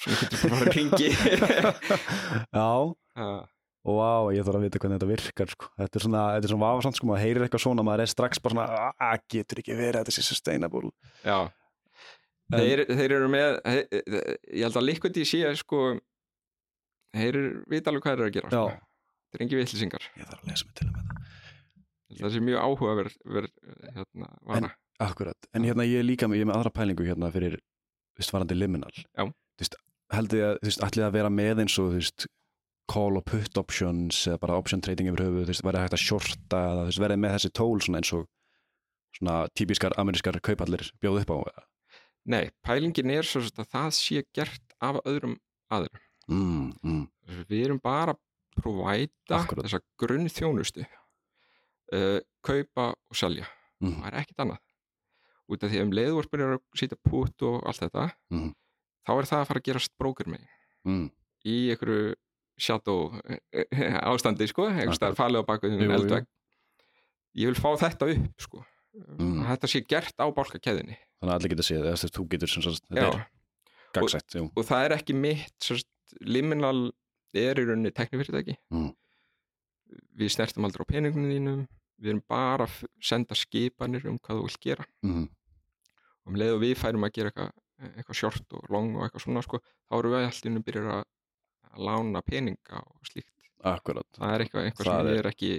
[0.00, 1.10] svona getur bara ringi
[2.56, 3.44] Já, uh,
[3.84, 5.70] og vá, ég þarf að vita hvernig þetta virkar sko.
[5.80, 8.42] þetta er svona, þetta er svona vafasamt sko, maður heyrir eitthvað svona maður er strax
[8.44, 10.90] bara svona, að getur ekki verið þetta sé sustainable.
[11.24, 11.38] Já.
[12.52, 13.80] En- þeir, þeir eru með he,
[14.58, 15.82] ég held að Liquidity sé sko
[17.14, 18.64] þeir eru- vita alveg hvað þeir eru að gera sko.
[19.30, 21.16] þeir eru engi vitlýsingar ég þarf að lesa mig til um þetta.
[22.20, 23.46] Það sé mjög áhugaverð ver,
[23.94, 24.70] hérna, vara.
[25.00, 28.20] Akkurat, en hérna ég er líka með, ég er með aðra pælingu hérna fyrir, þú
[28.20, 28.90] veist, varandi liminal.
[29.16, 29.24] Já.
[29.30, 29.76] Þú veist,
[30.12, 32.26] held ég að, þú veist, ætlið að vera með eins og, þú veist,
[32.90, 36.04] call og put options eða bara option trading yfir höfuð, þú veist, verið hægt að
[36.04, 38.24] shorta eða, þú veist, verið með þessi tól svona eins og
[39.18, 41.38] svona típiskar amerískar kaupallir bjóð upp á?
[42.30, 45.38] Nei, pælingin er svo að það sé gert af öðrum
[45.72, 46.02] aðrum.
[46.28, 47.06] mm, mm,
[47.48, 48.14] Við erum bara
[48.60, 49.64] provæta Akkúrat.
[49.66, 50.84] þessa grunnþjónustu
[51.94, 53.46] uh, kaupa og selja
[53.80, 54.02] Mhm.
[54.02, 54.58] það er ekkit annað
[55.50, 58.50] út af því að um leiðvorpur er að sýta pút og allt þetta Mhm.
[59.06, 60.44] þá er það að fara að gerast brókur með
[60.84, 61.10] mm.
[61.46, 62.14] í einhverju
[62.60, 65.22] shadow eh, ástandi sko, einhvers staðar Akkurat.
[65.24, 65.44] falið á
[65.80, 65.96] Jú, jú.
[65.98, 66.26] eldvegg
[67.40, 69.44] ég vil fá þetta upp sko Mm.
[69.46, 72.50] þetta sé gert á bálkakeðinni þannig að allir geta séð þess að þú getur
[73.94, 74.42] gagsætt jú.
[74.50, 75.68] og það er ekki mitt
[76.26, 76.90] liminal
[77.32, 78.90] er í rauninni teknifyrirtæki Mm.
[80.18, 81.62] við snertum aldrei á peningunum þínum
[82.02, 85.28] við erum bara að senda skipanir um hvað þú vilt gera mm.
[86.26, 87.52] og um leið og við færum að gera eitthvað
[87.94, 91.04] eitthvað short og long og eitthvað svona sko, þá erum við allt innum byrjar að,
[91.74, 93.32] að lána peninga og slíkt.
[93.60, 95.50] Akkurat, það er eitthvað, eitthvað Það sem er- ég er ekki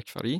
[0.00, 0.36] ekki fara í,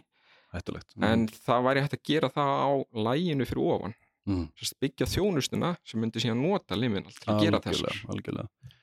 [0.55, 0.95] hættulegt.
[1.03, 2.71] En það væri hægt að gera það á
[3.09, 3.95] læginu fyrir ofan.
[4.29, 4.49] Mm.
[4.81, 7.97] Byggja þjónustuna sem myndi síðan nota liminal til að gera þessar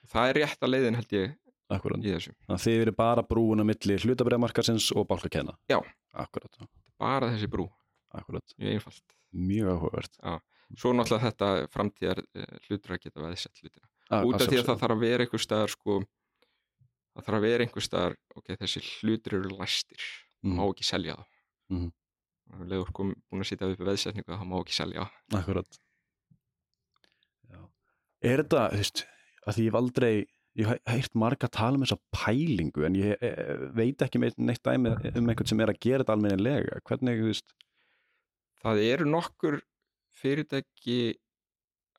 [0.07, 1.35] það er rétt að leiðin held ég
[1.69, 2.01] akkurat.
[2.03, 2.33] í þessu.
[2.47, 5.55] Þið eru bara brúin á milli hlutabræðmarkarsins og bálkakenna.
[5.69, 5.79] Já.
[6.17, 6.67] akkurat,
[6.97, 7.67] bara þessi brú,
[8.15, 9.17] akkurat, mjög einfalt.
[9.33, 10.17] Mjög áhugavert.
[10.75, 13.87] Svo náttúrulega þetta framtíðar eh, hlutur að geta veðsett hlutina.
[14.25, 15.99] Út af því að það þarf að vera einhver staðar sko,
[17.17, 20.07] það þarf að vera einhver staðar ok, þessi hlutur eru læstir
[20.43, 20.53] Mhm.
[20.59, 21.25] má ekki selja það
[21.73, 21.91] Mhm.
[22.53, 25.09] og um leður kom búin að sitja upp í veðsetningu það má ekki selja.
[25.31, 25.79] Það Akkurat.
[27.51, 27.59] Já.
[28.21, 29.05] Er þetta, þú veist,
[29.47, 30.13] að því ég hef aldrei
[30.57, 33.29] ég hef heyrt marga tala um þessa pælingu en ég e,
[33.77, 36.79] veit ekki með neitt dæmi um einhvern sem er að gera þetta almennilega.
[36.87, 37.53] Hvernig, þú veist?
[38.63, 39.59] Það eru nokkur
[40.17, 41.15] fyrirtæki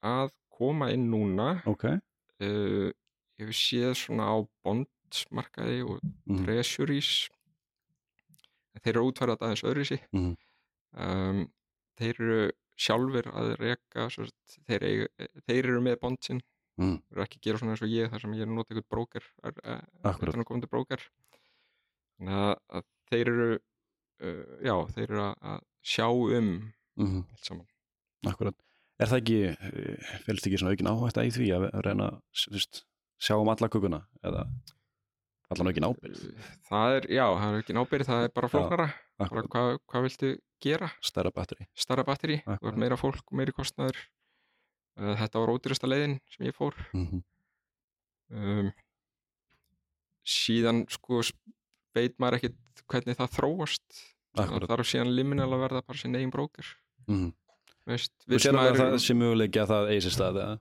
[0.02, 1.62] að koma inn núna.
[1.70, 2.90] Ok, uh,
[3.38, 4.36] ég hef séð svona á
[5.08, 6.42] bondsmarkaði og mm.
[6.44, 7.10] treasuries
[8.78, 10.34] þeir eru útfærað aðeins öðru sí Mhm.
[10.98, 11.40] um,
[11.98, 13.48] þeir eru sjálfur að
[14.14, 15.08] sagt, þeir,
[15.48, 16.42] þeir eru með bondsinn
[16.78, 17.00] Mm.
[17.08, 18.70] þeir eru ekki að gera svona eins og ég þar sem ég er að nota
[18.70, 18.90] eitthvað
[20.70, 21.02] bróker
[22.18, 26.06] þannig að, að þeir eru uh, já, þeir eru að, að sjá
[26.38, 26.52] um
[26.98, 27.24] Mm.
[27.30, 27.66] allt saman
[28.26, 28.54] akkurat
[28.98, 29.40] er það ekki,
[30.26, 32.80] félst ekki svona aukin áhætta í því að reyna að þú veist,
[33.22, 34.46] sjá um alla kukuna eða
[35.54, 36.24] allan aukin ábyrð
[36.68, 38.86] það er, já, það er ekki nábyrð það er bara flóknara,
[39.20, 39.42] bara.
[39.48, 40.32] hvað, hvað viltu
[40.64, 40.90] gera?
[41.04, 43.96] Stærra batteri starra batteri, ert meira fólk og meiri kostnaður.
[44.98, 46.74] Uh, þetta var ódýrasta leiðin sem ég fór.
[46.92, 47.22] Mm
[48.34, 48.70] um,
[50.28, 51.22] síðan sko
[51.96, 54.00] veit maður ekkit hvernig það þróast.
[54.36, 56.66] Það þarf síðan liminal að verða bara sín eigin brókir
[57.08, 57.30] mm.
[57.88, 60.58] veist, Þú viss sér að það sé möguleiki að það eigi sér stað eða?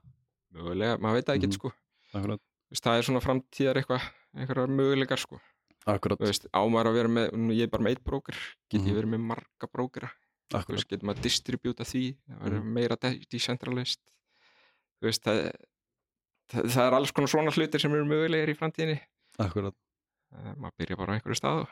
[0.57, 1.57] mögulega, maður veit það ekkit Mhm.
[1.59, 1.71] sko.
[2.17, 4.07] Akkurat, veist, það er svona framtíðar eitthvað
[4.37, 5.39] einhverjar möguleikar sko.
[5.87, 8.35] Akkurat, veist, á maður að vera með, nú ég er bara með eitt brókir
[8.69, 8.87] get Mhm.
[8.89, 10.09] ég verið með marga brókira?
[10.53, 10.87] Akkurat.
[10.87, 12.03] getur maður að distribúta því
[12.41, 13.99] verður meira de- decentralist
[15.03, 15.51] veist, það,
[16.51, 18.99] það, það er alls konar svona hlutir sem eru mögulegir í framtíðinni.
[19.39, 19.73] Akkurat.
[20.33, 21.69] uh, maður byrja bara á einhverju stað og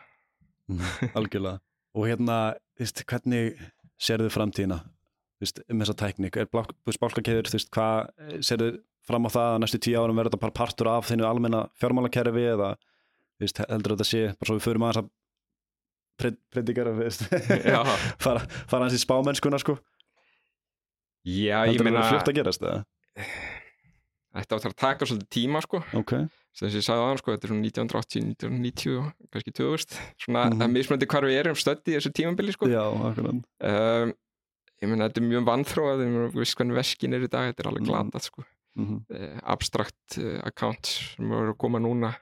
[0.67, 0.79] Mhm,
[1.19, 1.59] algjörlega.
[1.93, 3.59] Og hérna, veist, hvernig
[4.01, 4.79] sérðu framtíðina?
[5.35, 8.09] Þú veist, um þessa tæknik, er bálkakeður þú veist, hvað,
[8.41, 8.69] sérðu
[9.07, 12.45] fram á það að næstu tíu árum verður þetta bara partur af þinnu almenna fjármálakerfi
[12.55, 12.69] eða
[13.39, 15.09] veist, heldur þetta sé, bara svo við förum aðeins að
[16.21, 16.93] pred- predikara
[18.25, 18.39] fara,
[18.69, 19.75] fara hans í spámennskuna sko,
[21.25, 22.79] já, ég heldur meina þetta fljótt að gerast eða?
[24.35, 25.79] þetta áttur að taka svolítið tíma sko.
[25.95, 26.11] Ok,
[26.55, 29.95] sem ég sagði aðan sko, þetta er svona 1980, 1990 og kannski 2000
[30.25, 30.65] svona Mhm.
[30.65, 32.67] að mismöndi hvar við erum stödd í þessu tímambili sko.
[32.67, 34.11] Já, um,
[34.83, 37.69] ég meina þetta er mjög vanþróað þú veist hvernig veskin er í dag þetta er
[37.71, 37.91] alveg Mhm.
[37.93, 38.43] glatað sko
[38.75, 42.13] mm uh, abstrakt uh, accounts sem eru að koma núna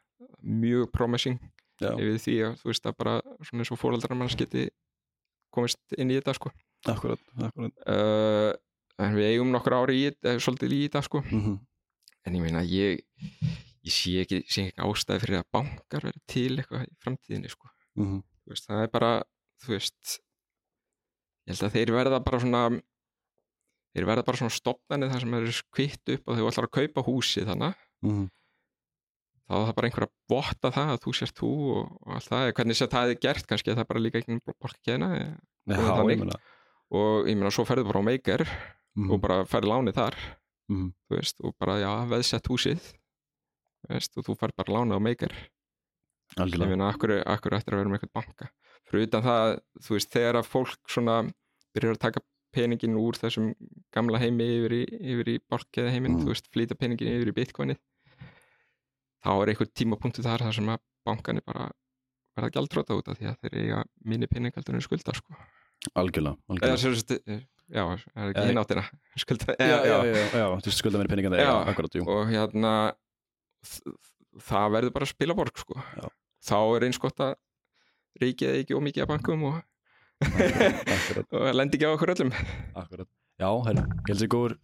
[0.41, 1.39] mjög promising.
[1.81, 4.67] Já, yfir því að þú veist að bara svona eins og fóraldrar manns geti
[5.53, 6.51] komist inn í þetta sko.
[6.87, 7.73] Akkurat, akkurat.
[7.87, 8.53] Uh,
[9.01, 11.23] en við eigum nokkur ári í þetta, svolítið í þetta sko.
[11.31, 11.61] Mm
[12.23, 13.03] en ég meina ég
[13.83, 17.71] ég sé ekki, sé ekki ástæði fyrir að bankar verið til eitthvað í framtíðinni sko.
[17.99, 18.21] -hmm.
[18.43, 19.11] þú veist, það er bara
[19.63, 20.13] þú veist
[21.43, 22.63] ég held að þeir verða bara svona
[23.93, 26.77] þeir verða bara svona stopnani þar sem þeir eru kvitt upp og þeir ætlar að
[26.79, 28.31] kaupa húsi þannig Mm
[29.43, 32.29] þá er það bara einhver að votta það að þú sért þú og, og allt
[32.31, 35.09] það, hvernig sé það er gert kannski er það bara líka einhvern borg að kena
[35.13, 35.25] já,
[35.67, 36.13] þannig.
[36.15, 36.39] ég meina.
[36.93, 40.15] Og ég meina svo ferðu bara á Maker mm og bara færði lánið þar
[40.69, 40.89] -hmm.
[40.93, 42.91] þú veist, og bara já, veðsett húsið
[43.89, 45.33] veist, og þú færð bara lánið á Maker.
[46.37, 48.51] Ég meina, akkur, akkur eftir að vera með eitthvað banka?
[48.89, 51.17] Fyrir utan það, þú veist, þegar að fólk svona
[51.73, 52.23] byrjar að taka
[52.53, 53.51] peningin úr þessum
[53.93, 54.83] gamla heimi yfir í,
[55.13, 56.23] yfir í borkeða heiminn, Mm.
[56.23, 57.79] þú veist, flýta peningin yfir í bitcoinið
[59.23, 61.69] þá er einhver tímapunktu þar þar sem að bankanir bara
[62.37, 65.35] verða gjaldróta út af því að þeir eiga minni pening heldur en skulda sko.
[65.99, 66.77] algjörlega, eða algjörlega.
[66.79, 67.11] sem sagt,
[67.69, 68.83] já, er ekki Eða- hinn áttina
[69.23, 72.73] skulda, já, já, já, já, þú skulda mér peningan það, já, akkurat, jú og hérna
[74.43, 75.75] það verður bara að spila borg sko.
[75.97, 76.07] Já.
[76.43, 77.35] þá er eins gott að
[78.21, 79.61] ríkið ekki ómikið að bankum og,
[81.33, 82.33] og lendi ekki á okkur öllum.
[82.77, 83.09] Akkurat.
[83.41, 84.57] Já, herru, ég held sér góður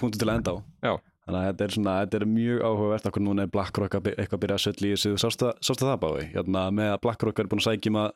[0.00, 0.56] punktu til að enda á.
[0.86, 0.92] Já.
[1.26, 4.36] Þannig að þetta er svona, þetta er mjög áhugavert okkur núna er BlackRock að eitthvað
[4.36, 7.62] að byrja að söllu í þessu sástu það báði, hérna með að BlackRock er búin
[7.62, 8.12] að sækjum að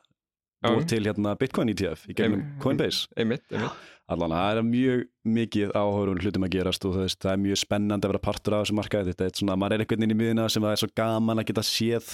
[0.61, 0.75] Já.
[0.85, 3.09] til hérna Bitcoin ETF í gegnum Coinbase.
[3.17, 7.61] Einmitt, einmitt, allan það er mjög mikið áhugaverðum hlutum að gerast og það er mjög
[7.63, 9.15] spennandi að vera partur af þessu markaði.
[9.15, 11.49] Þetta er svona, maður er einhvern veginn í miðina sem það er svo gaman að
[11.49, 12.11] geta séð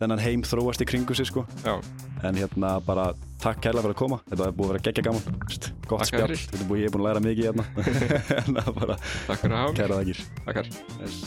[0.00, 1.46] þennan heim þróast í kringu sig sko.
[1.64, 1.76] Já,
[2.26, 3.08] en hérna bara
[3.42, 4.20] takk kærlega fyrir að koma.
[4.28, 5.40] Þetta er búið að vera geggja gaman.
[5.86, 7.68] Gott Takk spjall, búið, ég er búin að læra mikið hérna.
[8.42, 9.00] En það bara
[9.80, 10.00] kæra
[10.46, 10.72] Takkar.
[11.00, 11.20] Yes.